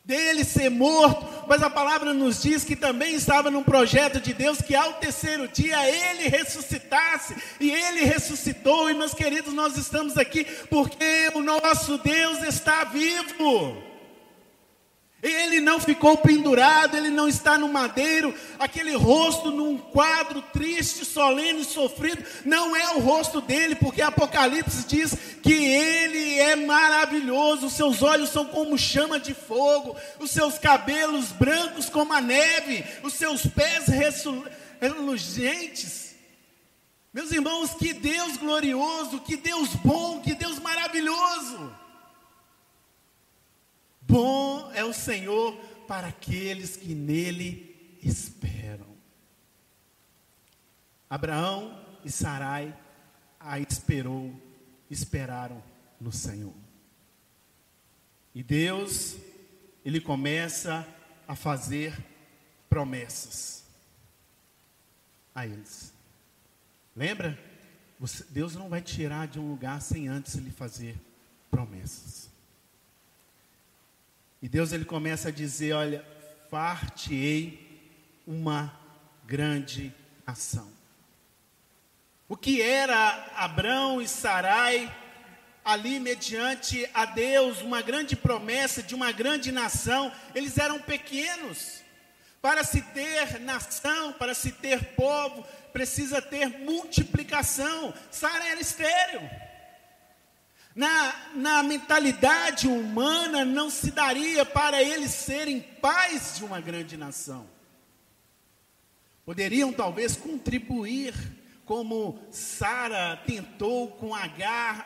[0.08, 4.62] dele ser morto, mas a palavra nos diz que também estava num projeto de Deus
[4.62, 10.45] que ao terceiro dia ele ressuscitasse, e ele ressuscitou, e meus queridos, nós estamos aqui
[10.70, 13.87] porque o nosso Deus está vivo.
[15.22, 21.65] Ele não ficou pendurado, ele não está no madeiro, aquele rosto num quadro triste, solene,
[21.65, 28.03] sofrido, não é o rosto dele, porque Apocalipse diz que ele é maravilhoso, os seus
[28.03, 33.41] olhos são como chama de fogo, os seus cabelos brancos como a neve, os seus
[33.47, 33.86] pés
[34.80, 36.15] reluzentes.
[37.11, 41.87] Meus irmãos, que Deus glorioso, que Deus bom, que Deus maravilhoso.
[44.08, 45.53] Bom é o Senhor
[45.86, 48.88] para aqueles que nele esperam.
[51.10, 52.74] Abraão e Sarai
[53.38, 54.34] a esperou,
[54.89, 55.62] esperaram
[55.99, 56.53] no Senhor.
[58.34, 59.18] E Deus,
[59.84, 60.88] ele começa
[61.28, 61.93] a fazer
[62.70, 63.66] promessas
[65.36, 65.93] a eles.
[66.95, 67.38] Lembra?
[68.30, 70.95] Deus não vai tirar de um lugar sem antes lhe fazer
[71.51, 72.26] promessas.
[74.42, 76.06] E Deus ele começa a dizer: Olha,
[76.50, 77.66] far-te-ei
[78.26, 78.74] uma
[79.26, 79.94] grande
[80.26, 80.72] nação.
[82.30, 84.94] O que era Abrão e Sarai
[85.64, 91.82] ali mediante a Deus, uma grande promessa de uma grande nação, eles eram pequenos.
[92.42, 97.94] Para se ter nação, para se ter povo, precisa ter multiplicação.
[98.10, 99.30] Sara era estéreo.
[100.78, 107.49] Na, na mentalidade humana, não se daria para eles serem pais de uma grande nação.
[109.25, 111.15] Poderiam talvez contribuir,
[111.65, 114.86] como Sara tentou com Agar,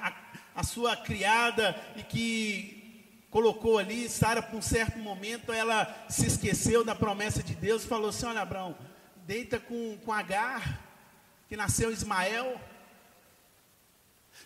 [0.56, 6.26] a, a sua criada, e que colocou ali, Sara, por um certo momento, ela se
[6.26, 8.78] esqueceu da promessa de Deus e falou assim: Olha, Abraão,
[9.28, 10.88] deita com, com Agar,
[11.50, 12.71] que nasceu Ismael.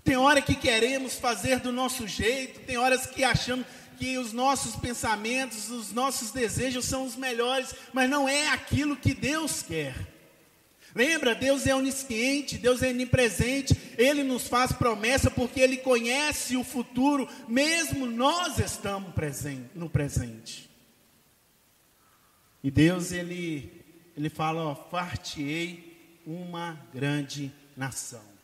[0.05, 3.65] Tem hora que queremos fazer do nosso jeito, tem horas que achamos
[3.97, 9.15] que os nossos pensamentos, os nossos desejos são os melhores, mas não é aquilo que
[9.15, 9.95] Deus quer.
[10.93, 16.63] Lembra, Deus é onisciente, Deus é onipresente, Ele nos faz promessa porque Ele conhece o
[16.63, 19.11] futuro, mesmo nós estamos
[19.73, 20.69] no presente.
[22.63, 23.83] E Deus, Ele,
[24.15, 28.34] Ele fala, ó, far-te-ei uma grande nação.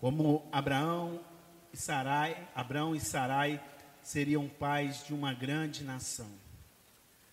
[0.00, 1.20] Como Abraão
[1.72, 3.62] e Sarai, Abraão e Sarai
[4.02, 6.30] seriam pais de uma grande nação.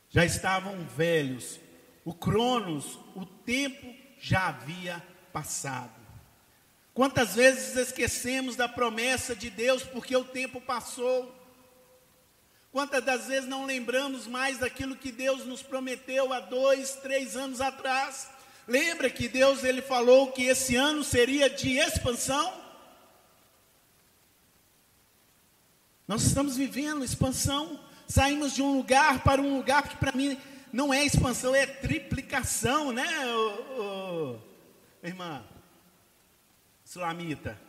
[0.10, 1.60] Já estavam velhos,
[2.04, 3.88] o Cronos, o tempo
[4.20, 5.02] já havia
[5.32, 5.96] passado.
[6.94, 11.34] Quantas vezes esquecemos da promessa de Deus porque o tempo passou?
[12.72, 17.62] Quantas das vezes não lembramos mais daquilo que Deus nos prometeu há dois, três anos
[17.62, 18.30] atrás?
[18.68, 22.54] Lembra que Deus ele falou que esse ano seria de expansão?
[26.08, 27.80] Nós estamos vivendo expansão.
[28.08, 30.40] Saímos de um lugar para um lugar que para mim
[30.72, 34.40] não é expansão, é triplicação, né, ô, ô,
[35.04, 35.46] irmã
[36.86, 37.60] Sulamita?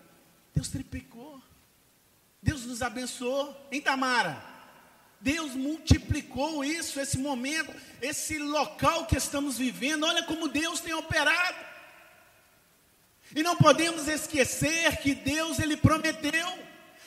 [0.54, 1.42] Deus triplicou.
[2.40, 3.54] Deus nos abençoou.
[3.70, 4.40] Em Tamara?
[5.20, 10.04] Deus multiplicou isso, esse momento, esse local que estamos vivendo.
[10.04, 11.66] Olha como Deus tem operado.
[13.34, 16.48] E não podemos esquecer que Deus ele prometeu.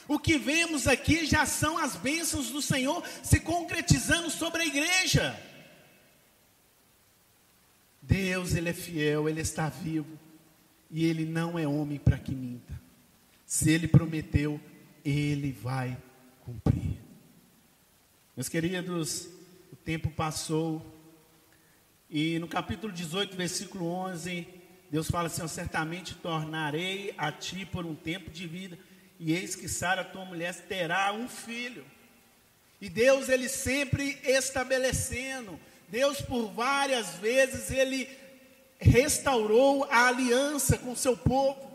[0.07, 5.39] O que vemos aqui já são as bênçãos do Senhor se concretizando sobre a igreja.
[8.01, 10.19] Deus, ele é fiel, ele está vivo
[10.89, 12.79] e ele não é homem para que minta.
[13.45, 14.59] Se ele prometeu,
[15.05, 15.97] ele vai
[16.41, 16.80] cumprir.
[18.33, 19.27] Meus queridos,
[19.73, 20.81] o tempo passou
[22.09, 24.47] e no capítulo 18, versículo 11,
[24.89, 28.79] Deus fala assim: Certamente tornarei a ti por um tempo de vida,
[29.19, 31.85] e eis que Sara, tua mulher, terá um filho.
[32.79, 35.59] E Deus, ele sempre estabelecendo,
[35.89, 38.09] Deus por várias vezes, ele
[38.79, 41.69] restaurou a aliança com o seu povo.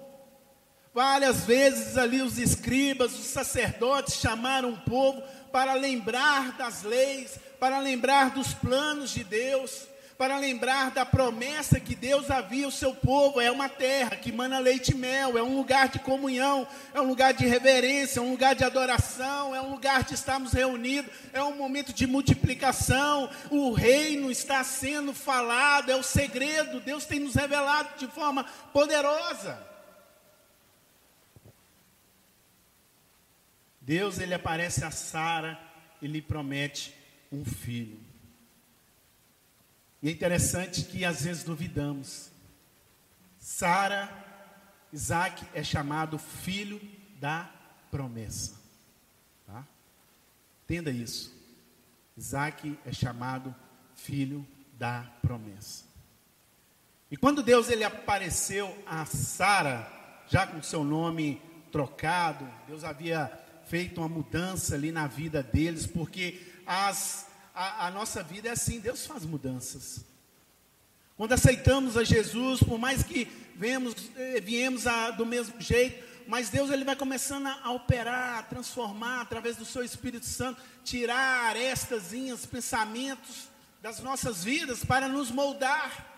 [0.95, 5.23] Várias vezes ali os escribas, os sacerdotes chamaram o povo
[5.57, 9.89] para lembrar das leis, para lembrar dos planos de Deus,
[10.19, 13.41] para lembrar da promessa que Deus havia ao seu povo.
[13.41, 17.07] É uma terra que mana leite e mel, é um lugar de comunhão, é um
[17.07, 21.43] lugar de reverência, é um lugar de adoração, é um lugar de estarmos reunidos, é
[21.43, 23.31] um momento de multiplicação.
[23.51, 26.81] O reino está sendo falado, é o segredo.
[26.81, 28.45] Deus tem nos revelado de forma
[28.75, 29.76] poderosa.
[33.87, 35.57] Deus ele aparece a Sara
[36.03, 36.93] e lhe promete
[37.31, 38.01] um filho.
[40.03, 42.33] E é interessante que às vezes duvidamos.
[43.39, 44.11] Sara,
[44.93, 46.81] Isaac é chamado filho
[47.21, 47.49] da
[47.89, 48.57] promessa.
[49.47, 49.65] Tá?
[50.65, 51.33] Entenda isso.
[52.17, 53.55] Isaac é chamado
[53.95, 55.85] filho da promessa.
[57.09, 59.87] E quando Deus ele apareceu a Sara,
[60.27, 66.41] já com seu nome trocado, Deus havia feito uma mudança ali na vida deles, porque
[66.67, 70.05] as a, a nossa vida é assim, Deus faz mudanças.
[71.17, 76.51] Quando aceitamos a Jesus, por mais que vemos, eh, viemos a, do mesmo jeito, mas
[76.51, 81.47] Deus ele vai começando a, a operar, a transformar através do seu Espírito Santo, tirar
[81.49, 83.49] arestazinhas, pensamentos
[83.81, 86.16] das nossas vidas para nos moldar.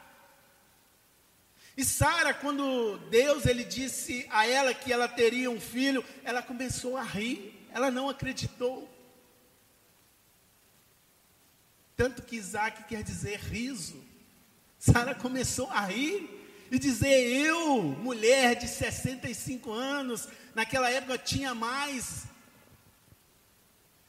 [1.79, 6.97] E Sara, quando Deus ele disse a ela que ela teria um filho, ela começou
[6.97, 8.93] a rir, ela não acreditou.
[11.97, 14.05] Tanto que Isaac quer dizer riso.
[14.77, 16.29] Sara começou a rir
[16.69, 22.25] e dizer: Eu, mulher de 65 anos, naquela época tinha mais.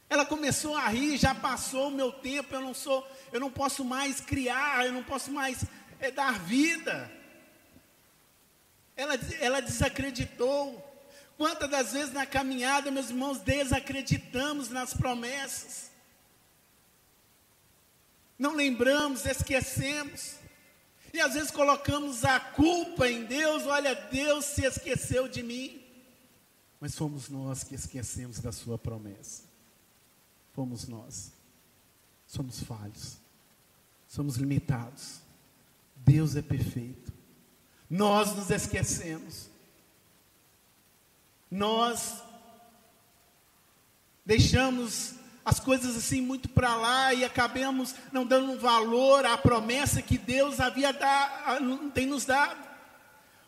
[0.08, 3.84] Ela começou a rir, já passou o meu tempo, eu não sou, eu não posso
[3.84, 5.64] mais criar, eu não posso mais
[6.00, 7.19] é, dar vida.
[9.00, 10.86] Ela, ela desacreditou.
[11.36, 15.90] Quantas das vezes na caminhada, meus irmãos, desacreditamos nas promessas
[18.40, 20.36] não lembramos, esquecemos.
[21.12, 25.84] E às vezes colocamos a culpa em Deus, olha, Deus se esqueceu de mim.
[26.80, 29.42] Mas fomos nós que esquecemos da sua promessa.
[30.54, 31.32] Fomos nós.
[32.26, 33.18] Somos falhos.
[34.08, 35.20] Somos limitados.
[35.94, 37.12] Deus é perfeito.
[37.90, 39.50] Nós nos esquecemos.
[41.50, 42.22] Nós
[44.24, 45.14] deixamos
[45.44, 50.60] as coisas assim muito para lá e acabemos não dando valor à promessa que Deus
[50.60, 51.58] havia dar,
[51.92, 52.70] tem nos dado.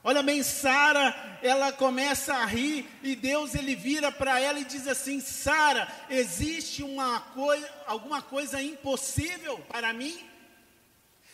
[0.03, 4.89] Olha bem, Sara, ela começa a rir e Deus ele vira para ela e diz
[4.89, 10.29] assim: Sara, existe uma coisa, alguma coisa impossível para mim?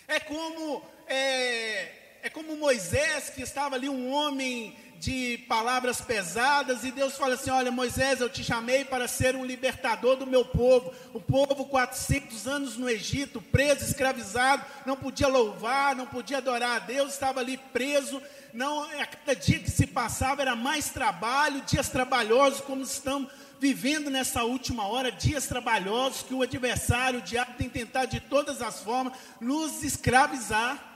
[0.06, 6.90] É como é, é como Moisés que estava ali um homem de palavras pesadas, e
[6.90, 10.92] Deus fala assim: Olha, Moisés, eu te chamei para ser um libertador do meu povo.
[11.14, 16.78] O povo, 400 anos no Egito, preso, escravizado, não podia louvar, não podia adorar a
[16.80, 18.20] Deus, estava ali preso.
[18.52, 24.08] Não, a cada dia que se passava era mais trabalho, dias trabalhosos, como estamos vivendo
[24.08, 28.82] nessa última hora, dias trabalhosos que o adversário, o diabo, tem tentado de todas as
[28.82, 30.87] formas nos escravizar.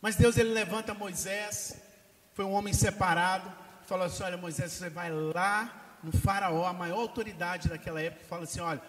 [0.00, 1.76] Mas Deus ele levanta Moisés
[2.40, 3.52] foi um homem separado,
[3.86, 8.28] falou assim: Olha, Moisés, você vai lá no Faraó, a maior autoridade daquela época, e
[8.28, 8.80] fala assim: Olha,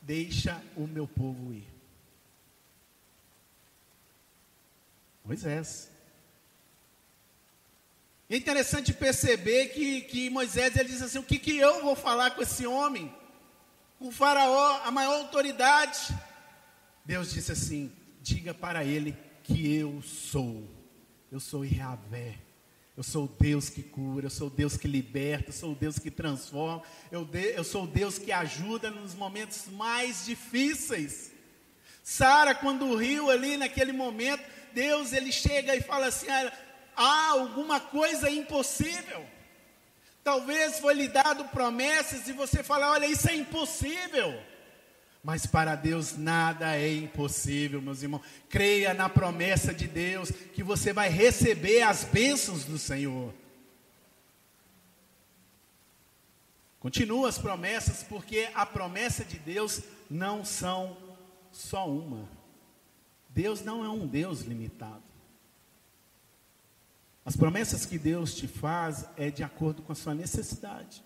[0.00, 1.68] deixa o meu povo ir.
[5.24, 5.90] Moisés.
[8.28, 12.32] É interessante perceber que, que Moisés ele diz assim: o que, que eu vou falar
[12.32, 13.14] com esse homem?
[13.98, 16.12] Com o Faraó, a maior autoridade.
[17.04, 20.68] Deus disse assim: diga para ele que eu sou.
[21.30, 22.38] Eu sou Yahvé.
[22.96, 25.74] Eu sou o Deus que cura, eu sou o Deus que liberta, eu sou o
[25.74, 31.32] Deus que transforma, eu, de, eu sou o Deus que ajuda nos momentos mais difíceis.
[32.02, 36.26] Sara, quando riu ali naquele momento, Deus ele chega e fala assim:
[36.94, 39.24] há alguma coisa impossível.
[40.22, 44.38] Talvez foi lhe dado promessas e você fala: olha, isso é impossível.
[45.22, 48.22] Mas para Deus nada é impossível, meus irmãos.
[48.48, 53.32] Creia na promessa de Deus que você vai receber as bênçãos do Senhor.
[56.80, 60.96] Continua as promessas, porque a promessa de Deus não são
[61.52, 62.28] só uma.
[63.28, 65.04] Deus não é um Deus limitado.
[67.24, 71.04] As promessas que Deus te faz é de acordo com a sua necessidade.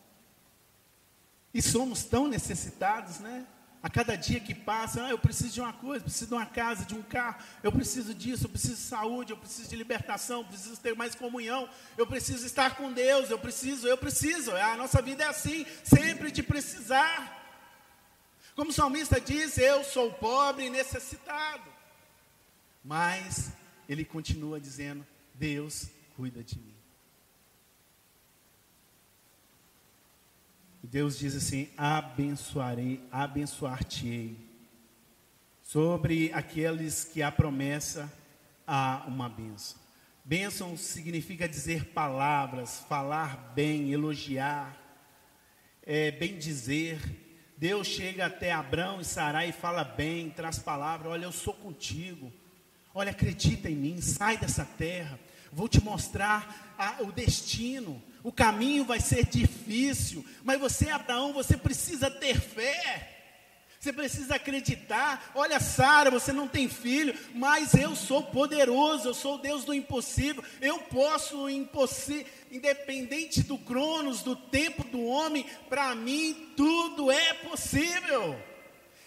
[1.53, 3.47] E somos tão necessitados, né?
[3.83, 6.85] A cada dia que passa, ah, eu preciso de uma coisa, preciso de uma casa,
[6.85, 10.47] de um carro, eu preciso disso, eu preciso de saúde, eu preciso de libertação, eu
[10.47, 14.51] preciso ter mais comunhão, eu preciso estar com Deus, eu preciso, eu preciso.
[14.53, 17.45] A nossa vida é assim, sempre de precisar.
[18.57, 21.71] Como o salmista diz, eu sou pobre e necessitado.
[22.83, 23.53] Mas
[23.89, 26.76] ele continua dizendo: Deus cuida de mim.
[30.87, 34.37] Deus diz assim: abençoarei, abençoar-te-ei.
[35.61, 38.13] Sobre aqueles que a promessa
[38.65, 39.79] há uma bênção.
[40.25, 44.77] Bênção significa dizer palavras, falar bem, elogiar,
[45.83, 47.01] é, bem dizer.
[47.57, 52.33] Deus chega até Abraão e Sarai e fala bem, traz palavra: olha, eu sou contigo.
[52.95, 55.19] Olha, acredita em mim, sai dessa terra.
[55.53, 58.01] Vou te mostrar a, o destino.
[58.27, 63.23] O caminho vai ser difícil, mas você, Abraão, você precisa ter fé.
[63.79, 65.31] Você precisa acreditar.
[65.33, 69.73] Olha, Sara, você não tem filho, mas eu sou poderoso, eu sou o Deus do
[69.73, 70.43] impossível.
[70.61, 71.49] Eu posso
[72.51, 78.37] independente do cronos, do tempo do homem, para mim tudo é possível.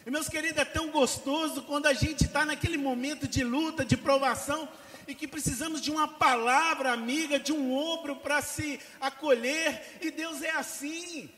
[0.05, 3.97] E meus queridos, é tão gostoso quando a gente está naquele momento de luta, de
[3.97, 4.69] provação,
[5.09, 10.43] e que precisamos de uma palavra amiga, de um ombro para se acolher, e Deus
[10.43, 11.29] é assim.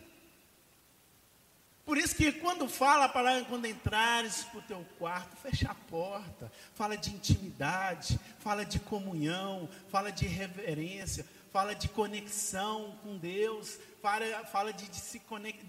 [1.85, 5.75] Por isso que quando fala a palavra, quando entrares para o teu quarto, fecha a
[5.75, 13.79] porta, fala de intimidade, fala de comunhão, fala de reverência, fala de conexão com Deus,
[14.01, 15.21] fala, fala de, de se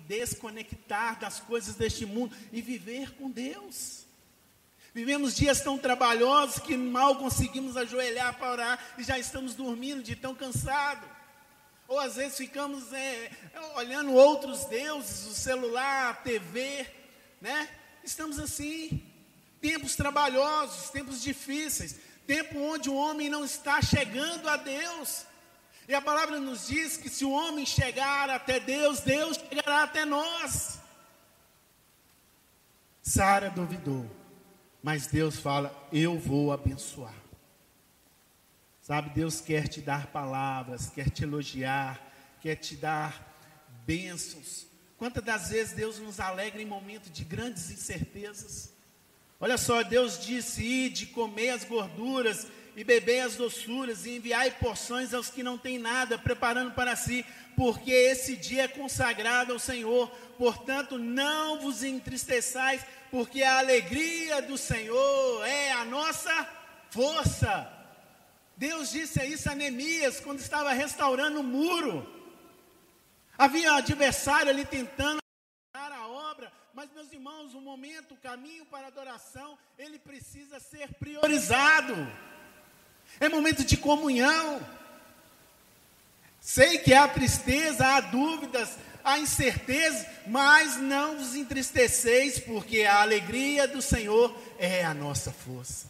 [0.09, 4.02] desconectar das coisas deste mundo e viver com Deus.
[4.95, 10.15] Vivemos dias tão trabalhosos que mal conseguimos ajoelhar para orar e já estamos dormindo de
[10.15, 11.09] tão cansado.
[11.89, 13.31] Ou às vezes ficamos é,
[13.75, 16.87] olhando outros deuses, o celular, a TV,
[17.41, 17.69] né?
[18.05, 19.03] Estamos assim,
[19.63, 25.25] tempos trabalhosos, tempos difíceis, tempo onde o homem não está chegando a Deus.
[25.89, 30.05] E a palavra nos diz que se o homem chegar até Deus, Deus chegará até
[30.05, 30.79] nós.
[33.03, 34.22] Sara duvidou.
[34.83, 37.15] Mas Deus fala: Eu vou abençoar.
[38.81, 42.01] Sabe, Deus quer te dar palavras, quer te elogiar,
[42.41, 43.33] quer te dar
[43.87, 44.67] bênçãos.
[44.99, 48.73] Quantas das vezes Deus nos alegra em momentos de grandes incertezas?
[49.39, 55.13] Olha só, Deus disse: Ide, comer as gorduras e beber as doçuras, e enviai porções
[55.13, 57.25] aos que não têm nada, preparando para si,
[57.57, 60.09] porque esse dia é consagrado ao Senhor.
[60.39, 66.49] Portanto, não vos entristeçais, porque a alegria do Senhor é a nossa
[66.91, 67.71] força.
[68.57, 72.07] Deus disse isso a Neemias quando estava restaurando o muro.
[73.37, 75.21] Havia um adversário ali tentando
[75.75, 80.93] a obra, mas meus irmãos, o momento, o caminho para a adoração, ele precisa ser
[80.95, 81.95] priorizado.
[83.21, 84.61] É momento de comunhão.
[86.41, 93.69] Sei que há tristeza, há dúvidas, há incerteza, mas não vos entristeceis, porque a alegria
[93.69, 95.87] do Senhor é a nossa força.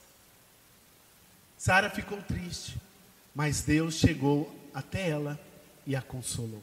[1.57, 2.77] Sara ficou triste,
[3.35, 5.41] mas Deus chegou até ela
[5.87, 6.63] e a consolou.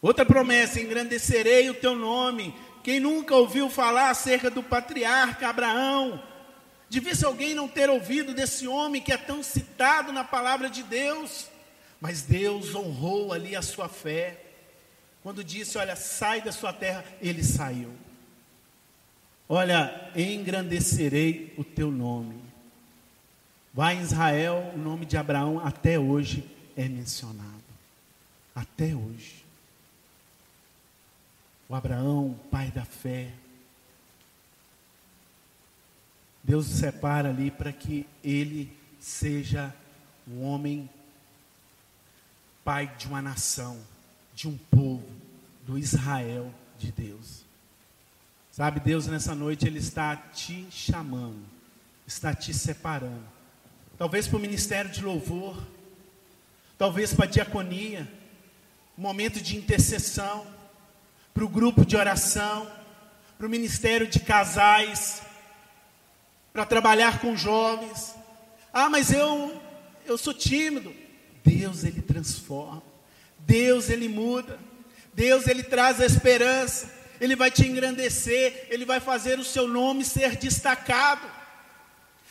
[0.00, 2.54] Outra promessa: engrandecerei o teu nome.
[2.82, 6.22] Quem nunca ouviu falar acerca do patriarca Abraão?
[6.94, 11.48] Devia alguém não ter ouvido desse homem que é tão citado na palavra de Deus.
[12.00, 14.40] Mas Deus honrou ali a sua fé.
[15.20, 17.92] Quando disse: Olha, sai da sua terra, ele saiu.
[19.48, 22.40] Olha, engrandecerei o teu nome.
[23.72, 27.50] Vai em Israel, o nome de Abraão até hoje é mencionado.
[28.54, 29.44] Até hoje.
[31.68, 33.32] O Abraão, pai da fé.
[36.44, 38.70] Deus o separa ali para que ele
[39.00, 39.74] seja
[40.28, 40.88] um homem
[42.62, 43.78] pai de uma nação,
[44.34, 45.08] de um povo,
[45.66, 47.44] do Israel de Deus.
[48.52, 51.42] Sabe, Deus nessa noite Ele está te chamando,
[52.06, 53.24] está te separando.
[53.96, 55.60] Talvez para o ministério de louvor,
[56.76, 58.08] talvez para a diaconia,
[58.96, 60.46] momento de intercessão,
[61.32, 62.70] para o grupo de oração,
[63.36, 65.22] para o ministério de casais,
[66.54, 68.14] para trabalhar com jovens.
[68.72, 69.60] Ah, mas eu
[70.06, 70.94] eu sou tímido.
[71.44, 72.82] Deus ele transforma.
[73.40, 74.56] Deus ele muda.
[75.12, 76.88] Deus ele traz a esperança.
[77.20, 81.26] Ele vai te engrandecer, ele vai fazer o seu nome ser destacado.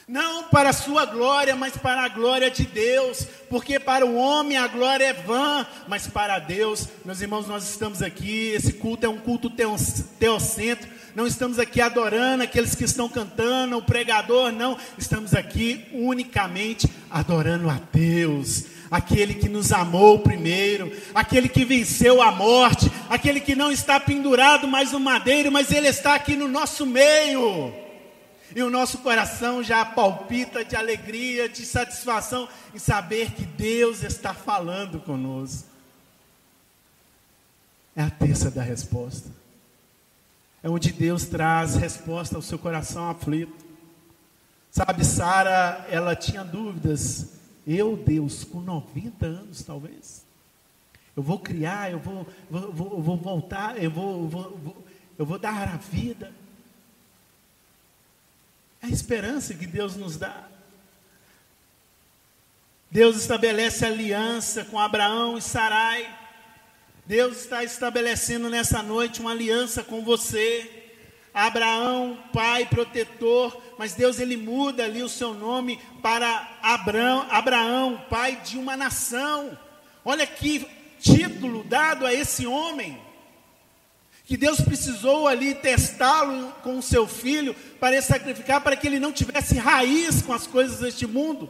[0.08, 4.58] Não para a sua glória, mas para a glória de Deus, porque para o homem
[4.58, 8.50] a glória é vã, mas para Deus, meus irmãos, nós estamos aqui.
[8.50, 13.82] Esse culto é um culto teocentro, não estamos aqui adorando aqueles que estão cantando, o
[13.82, 21.64] pregador, não, estamos aqui unicamente adorando a Deus, aquele que nos amou primeiro, aquele que
[21.64, 26.36] venceu a morte, aquele que não está pendurado mais no madeiro, mas ele está aqui
[26.36, 27.74] no nosso meio.
[28.56, 34.32] E o nosso coração já palpita de alegria, de satisfação em saber que Deus está
[34.32, 35.68] falando conosco.
[37.96, 39.43] É a terça da resposta.
[40.64, 43.66] É onde Deus traz resposta ao seu coração aflito.
[44.72, 47.34] Sabe, Sara, ela tinha dúvidas.
[47.68, 50.26] Eu, Deus, com 90 anos talvez.
[51.16, 54.86] Eu vou criar, eu vou, vou, vou, vou voltar, eu vou, vou,
[55.20, 56.34] eu vou dar a vida.
[58.82, 60.48] É a esperança que Deus nos dá.
[62.90, 66.23] Deus estabelece aliança com Abraão e Sarai.
[67.06, 70.70] Deus está estabelecendo nessa noite uma aliança com você.
[71.34, 78.40] Abraão, pai protetor, mas Deus ele muda ali o seu nome para Abraão, Abraão, pai
[78.46, 79.58] de uma nação.
[80.06, 80.66] Olha que
[81.00, 83.02] título dado a esse homem
[84.26, 89.12] que Deus precisou ali testá-lo com o seu filho para sacrificar, para que ele não
[89.12, 91.50] tivesse raiz com as coisas deste mundo,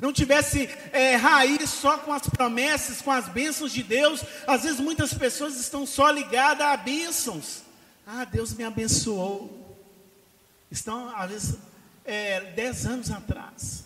[0.00, 4.22] não tivesse é, raiz só com as promessas, com as bênçãos de Deus.
[4.46, 7.62] Às vezes muitas pessoas estão só ligadas a bênçãos.
[8.06, 9.78] Ah, Deus me abençoou.
[10.70, 11.54] Estão, às vezes,
[12.04, 13.84] é, dez anos atrás.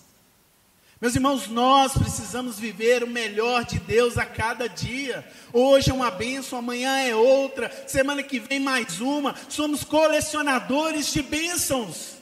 [1.00, 5.26] Meus irmãos, nós precisamos viver o melhor de Deus a cada dia.
[5.52, 9.34] Hoje é uma bênção, amanhã é outra, semana que vem mais uma.
[9.48, 12.14] Somos colecionadores de bênçãos,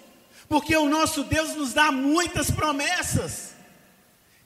[0.48, 3.51] porque o nosso Deus nos dá muitas promessas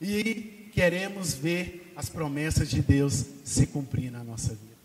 [0.01, 4.77] e queremos ver as promessas de Deus se cumprir na nossa vida.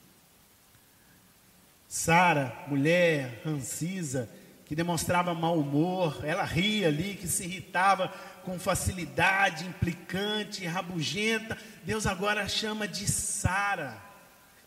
[1.89, 4.29] Sara, mulher rancisa,
[4.65, 8.09] que demonstrava mau humor, ela ria ali, que se irritava
[8.43, 11.59] com facilidade, implicante, rabugenta.
[11.85, 14.03] Deus agora chama de Sara,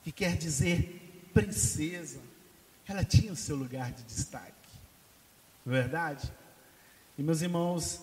[0.04, 2.20] que quer dizer princesa.
[2.88, 4.54] Ela tinha o seu lugar de destaque.
[5.66, 6.32] Não é verdade?
[7.18, 8.02] E meus irmãos,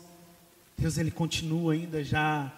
[0.82, 2.50] Deus ele continua ainda já,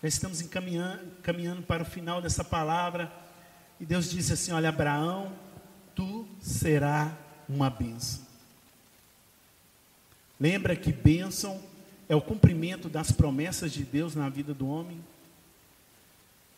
[0.00, 3.12] já estamos encaminhando, caminhando para o final dessa palavra.
[3.80, 5.32] E Deus disse assim: Olha, Abraão,
[5.92, 7.12] tu será
[7.48, 8.22] uma bênção.
[10.38, 11.60] Lembra que bênção
[12.08, 15.00] é o cumprimento das promessas de Deus na vida do homem.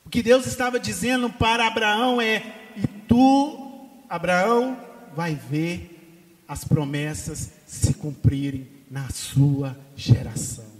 [0.04, 4.78] O que Deus estava dizendo para Abraão é: e tu, Abraão,
[5.16, 10.73] vai ver as promessas se cumprirem na sua geração.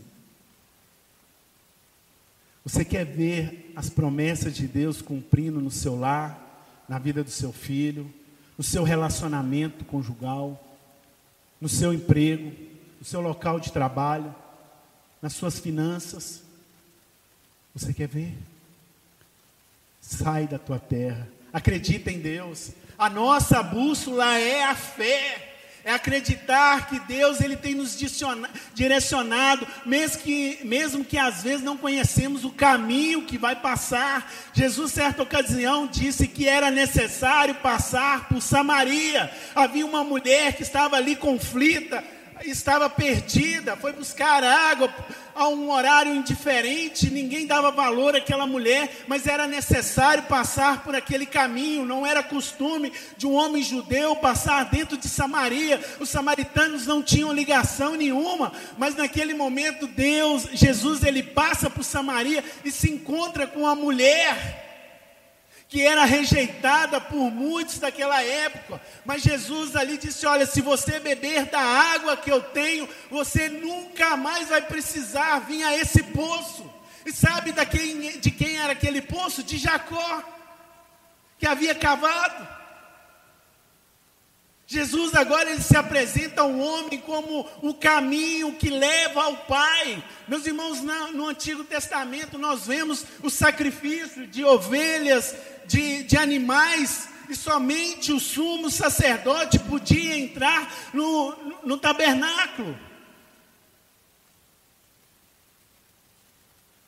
[2.64, 7.52] Você quer ver as promessas de Deus cumprindo no seu lar, na vida do seu
[7.52, 8.12] filho,
[8.56, 10.62] no seu relacionamento conjugal,
[11.60, 12.52] no seu emprego,
[12.98, 14.34] no seu local de trabalho?
[15.24, 16.42] nas suas finanças.
[17.74, 18.36] Você quer ver?
[19.98, 22.72] Sai da tua terra, acredita em Deus.
[22.98, 25.53] A nossa bússola é a fé.
[25.84, 27.94] É acreditar que Deus ele tem nos
[28.74, 34.32] direcionado, mesmo que, mesmo que às vezes não conhecemos o caminho que vai passar.
[34.54, 39.30] Jesus, certa ocasião, disse que era necessário passar por Samaria.
[39.54, 42.02] Havia uma mulher que estava ali conflita,
[42.42, 44.92] estava perdida, foi buscar água
[45.34, 51.26] a um horário indiferente, ninguém dava valor àquela mulher, mas era necessário passar por aquele
[51.26, 55.80] caminho, não era costume de um homem judeu passar dentro de Samaria.
[56.00, 62.42] Os samaritanos não tinham ligação nenhuma, mas naquele momento Deus, Jesus, ele passa por Samaria
[62.64, 64.63] e se encontra com a mulher
[65.74, 68.80] que era rejeitada por muitos daquela época.
[69.04, 74.16] Mas Jesus ali disse: Olha, se você beber da água que eu tenho, você nunca
[74.16, 76.72] mais vai precisar vir a esse poço.
[77.04, 79.42] E sabe de quem, de quem era aquele poço?
[79.42, 80.22] De Jacó,
[81.40, 82.46] que havia cavado.
[84.66, 90.02] Jesus agora ele se apresenta ao homem como o caminho que leva ao Pai.
[90.26, 95.34] Meus irmãos, no Antigo Testamento nós vemos o sacrifício de ovelhas,
[95.66, 101.34] de, de animais, e somente o sumo sacerdote podia entrar no,
[101.64, 102.78] no tabernáculo.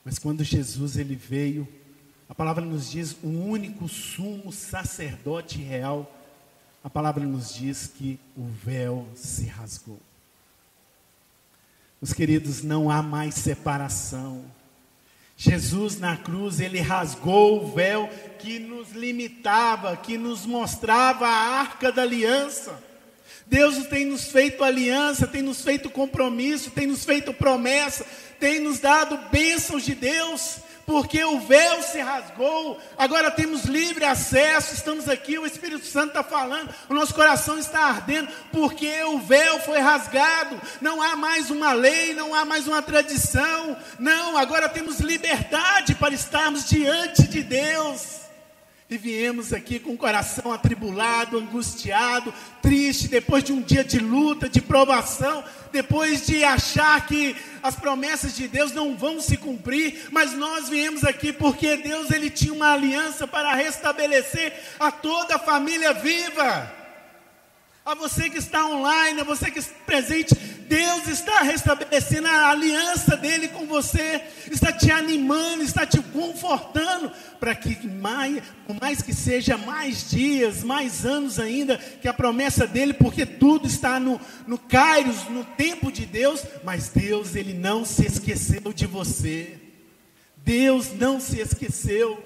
[0.05, 1.67] Mas quando Jesus ele veio,
[2.29, 6.13] a palavra nos diz o único sumo sacerdote real,
[6.85, 9.99] a palavra nos diz que o véu se rasgou.
[12.01, 14.45] Meus queridos, não há mais separação
[15.37, 18.09] Jesus na cruz, ele rasgou o véu
[18.39, 22.83] que nos limitava, que nos mostrava a arca da aliança.
[23.47, 28.07] Deus tem nos feito aliança, tem nos feito compromisso, tem nos feito promessa,
[28.41, 34.73] tem nos dado bênçãos de Deus, porque o véu se rasgou, agora temos livre acesso,
[34.73, 39.59] estamos aqui, o Espírito Santo está falando, o nosso coração está ardendo, porque o véu
[39.59, 45.01] foi rasgado, não há mais uma lei, não há mais uma tradição, não, agora temos
[45.01, 48.26] liberdade para estarmos diante de Deus.
[48.89, 52.33] E viemos aqui com o coração atribulado, angustiado,
[52.63, 57.35] triste, depois de um dia de luta, de provação, depois de achar que
[57.65, 62.31] as promessas de Deus não vão se cumprir, mas nós viemos aqui porque Deus ele
[62.31, 66.86] tinha uma aliança para restabelecer a toda a família viva.
[67.87, 73.17] A você que está online, a você que está presente, Deus está restabelecendo a aliança
[73.17, 79.15] dele com você, está te animando, está te confortando, para que mais, por mais que
[79.15, 84.59] seja mais dias, mais anos ainda, que a promessa dele, porque tudo está no, no
[84.59, 89.61] Kairos, no tempo de Deus, mas Deus, ele não se esqueceu de você.
[90.39, 92.21] Deus não se esqueceu,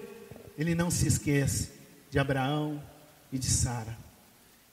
[0.57, 1.71] ele não se esquece
[2.11, 2.83] de Abraão
[3.31, 4.10] e de Sara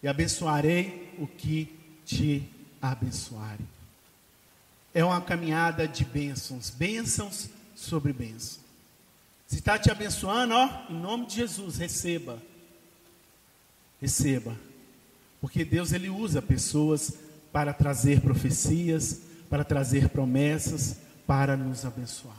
[0.02, 1.74] e abençoarei o que
[2.06, 2.43] te
[2.82, 3.68] abençoarem.
[4.93, 8.60] É uma caminhada de bênçãos, bênçãos sobre bênçãos.
[9.48, 12.41] Se está te abençoando, ó, em nome de Jesus, receba.
[14.02, 14.58] Receba.
[15.39, 17.14] Porque Deus ele usa pessoas
[17.52, 22.36] para trazer profecias, para trazer promessas, para nos abençoar.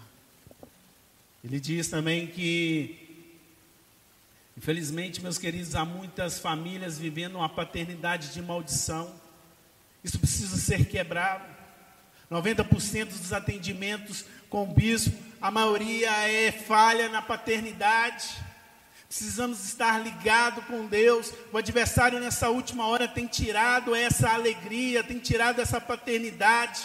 [1.42, 3.07] Ele diz também que
[4.58, 9.14] Infelizmente, meus queridos, há muitas famílias vivendo uma paternidade de maldição.
[10.02, 11.44] Isso precisa ser quebrado.
[12.28, 18.36] 90% dos atendimentos com o bispo, a maioria é falha na paternidade.
[19.06, 21.32] Precisamos estar ligados com Deus.
[21.52, 26.82] O adversário, nessa última hora, tem tirado essa alegria, tem tirado essa paternidade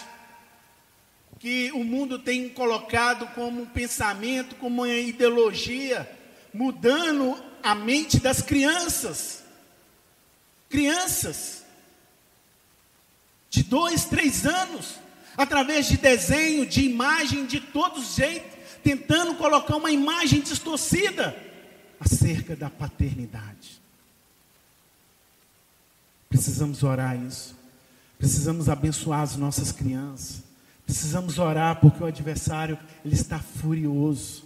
[1.40, 6.08] que o mundo tem colocado como um pensamento, como uma ideologia,
[6.54, 9.42] mudando a mente das crianças.
[10.70, 11.64] Crianças
[13.50, 14.94] de dois, três anos,
[15.36, 18.50] através de desenho, de imagem, de todos os jeitos,
[18.82, 21.36] tentando colocar uma imagem distorcida
[22.00, 23.80] acerca da paternidade.
[26.28, 27.54] Precisamos orar isso.
[28.18, 30.42] Precisamos abençoar as nossas crianças.
[30.84, 34.43] Precisamos orar porque o adversário ele está furioso.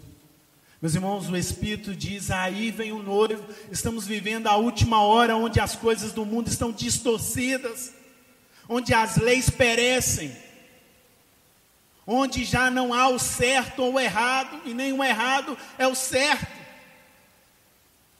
[0.80, 3.44] Meus irmãos, o Espírito diz: aí vem o noivo.
[3.70, 7.92] Estamos vivendo a última hora onde as coisas do mundo estão distorcidas,
[8.68, 10.36] onde as leis perecem,
[12.06, 15.96] onde já não há o certo ou o errado, e nem o errado é o
[15.96, 16.56] certo.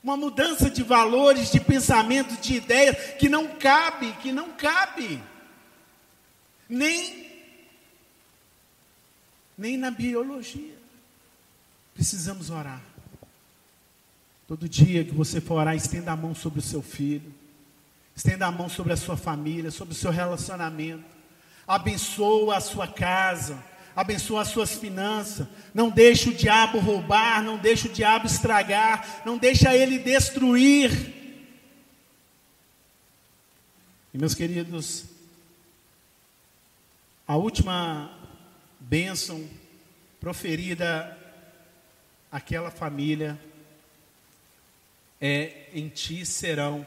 [0.02, 5.22] Uma mudança de valores, de pensamento, de ideias que não cabe, que não cabe,
[6.68, 7.30] nem,
[9.56, 10.77] nem na biologia.
[11.98, 12.80] Precisamos orar.
[14.46, 17.34] Todo dia que você for orar, estenda a mão sobre o seu filho.
[18.14, 21.02] Estenda a mão sobre a sua família, sobre o seu relacionamento.
[21.66, 23.60] Abençoa a sua casa.
[23.96, 25.48] Abençoa as suas finanças.
[25.74, 30.92] Não deixe o diabo roubar, não deixe o diabo estragar, não deixa ele destruir.
[34.14, 35.04] E meus queridos,
[37.26, 38.16] a última
[38.78, 39.44] bênção
[40.20, 41.17] proferida
[42.30, 43.38] aquela família
[45.20, 46.86] é em ti serão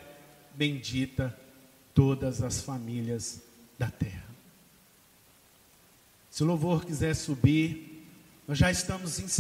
[0.54, 1.38] bendita
[1.94, 3.42] todas as famílias
[3.78, 4.30] da terra.
[6.30, 8.08] Se o louvor quiser subir,
[8.48, 9.32] nós já estamos encerrando.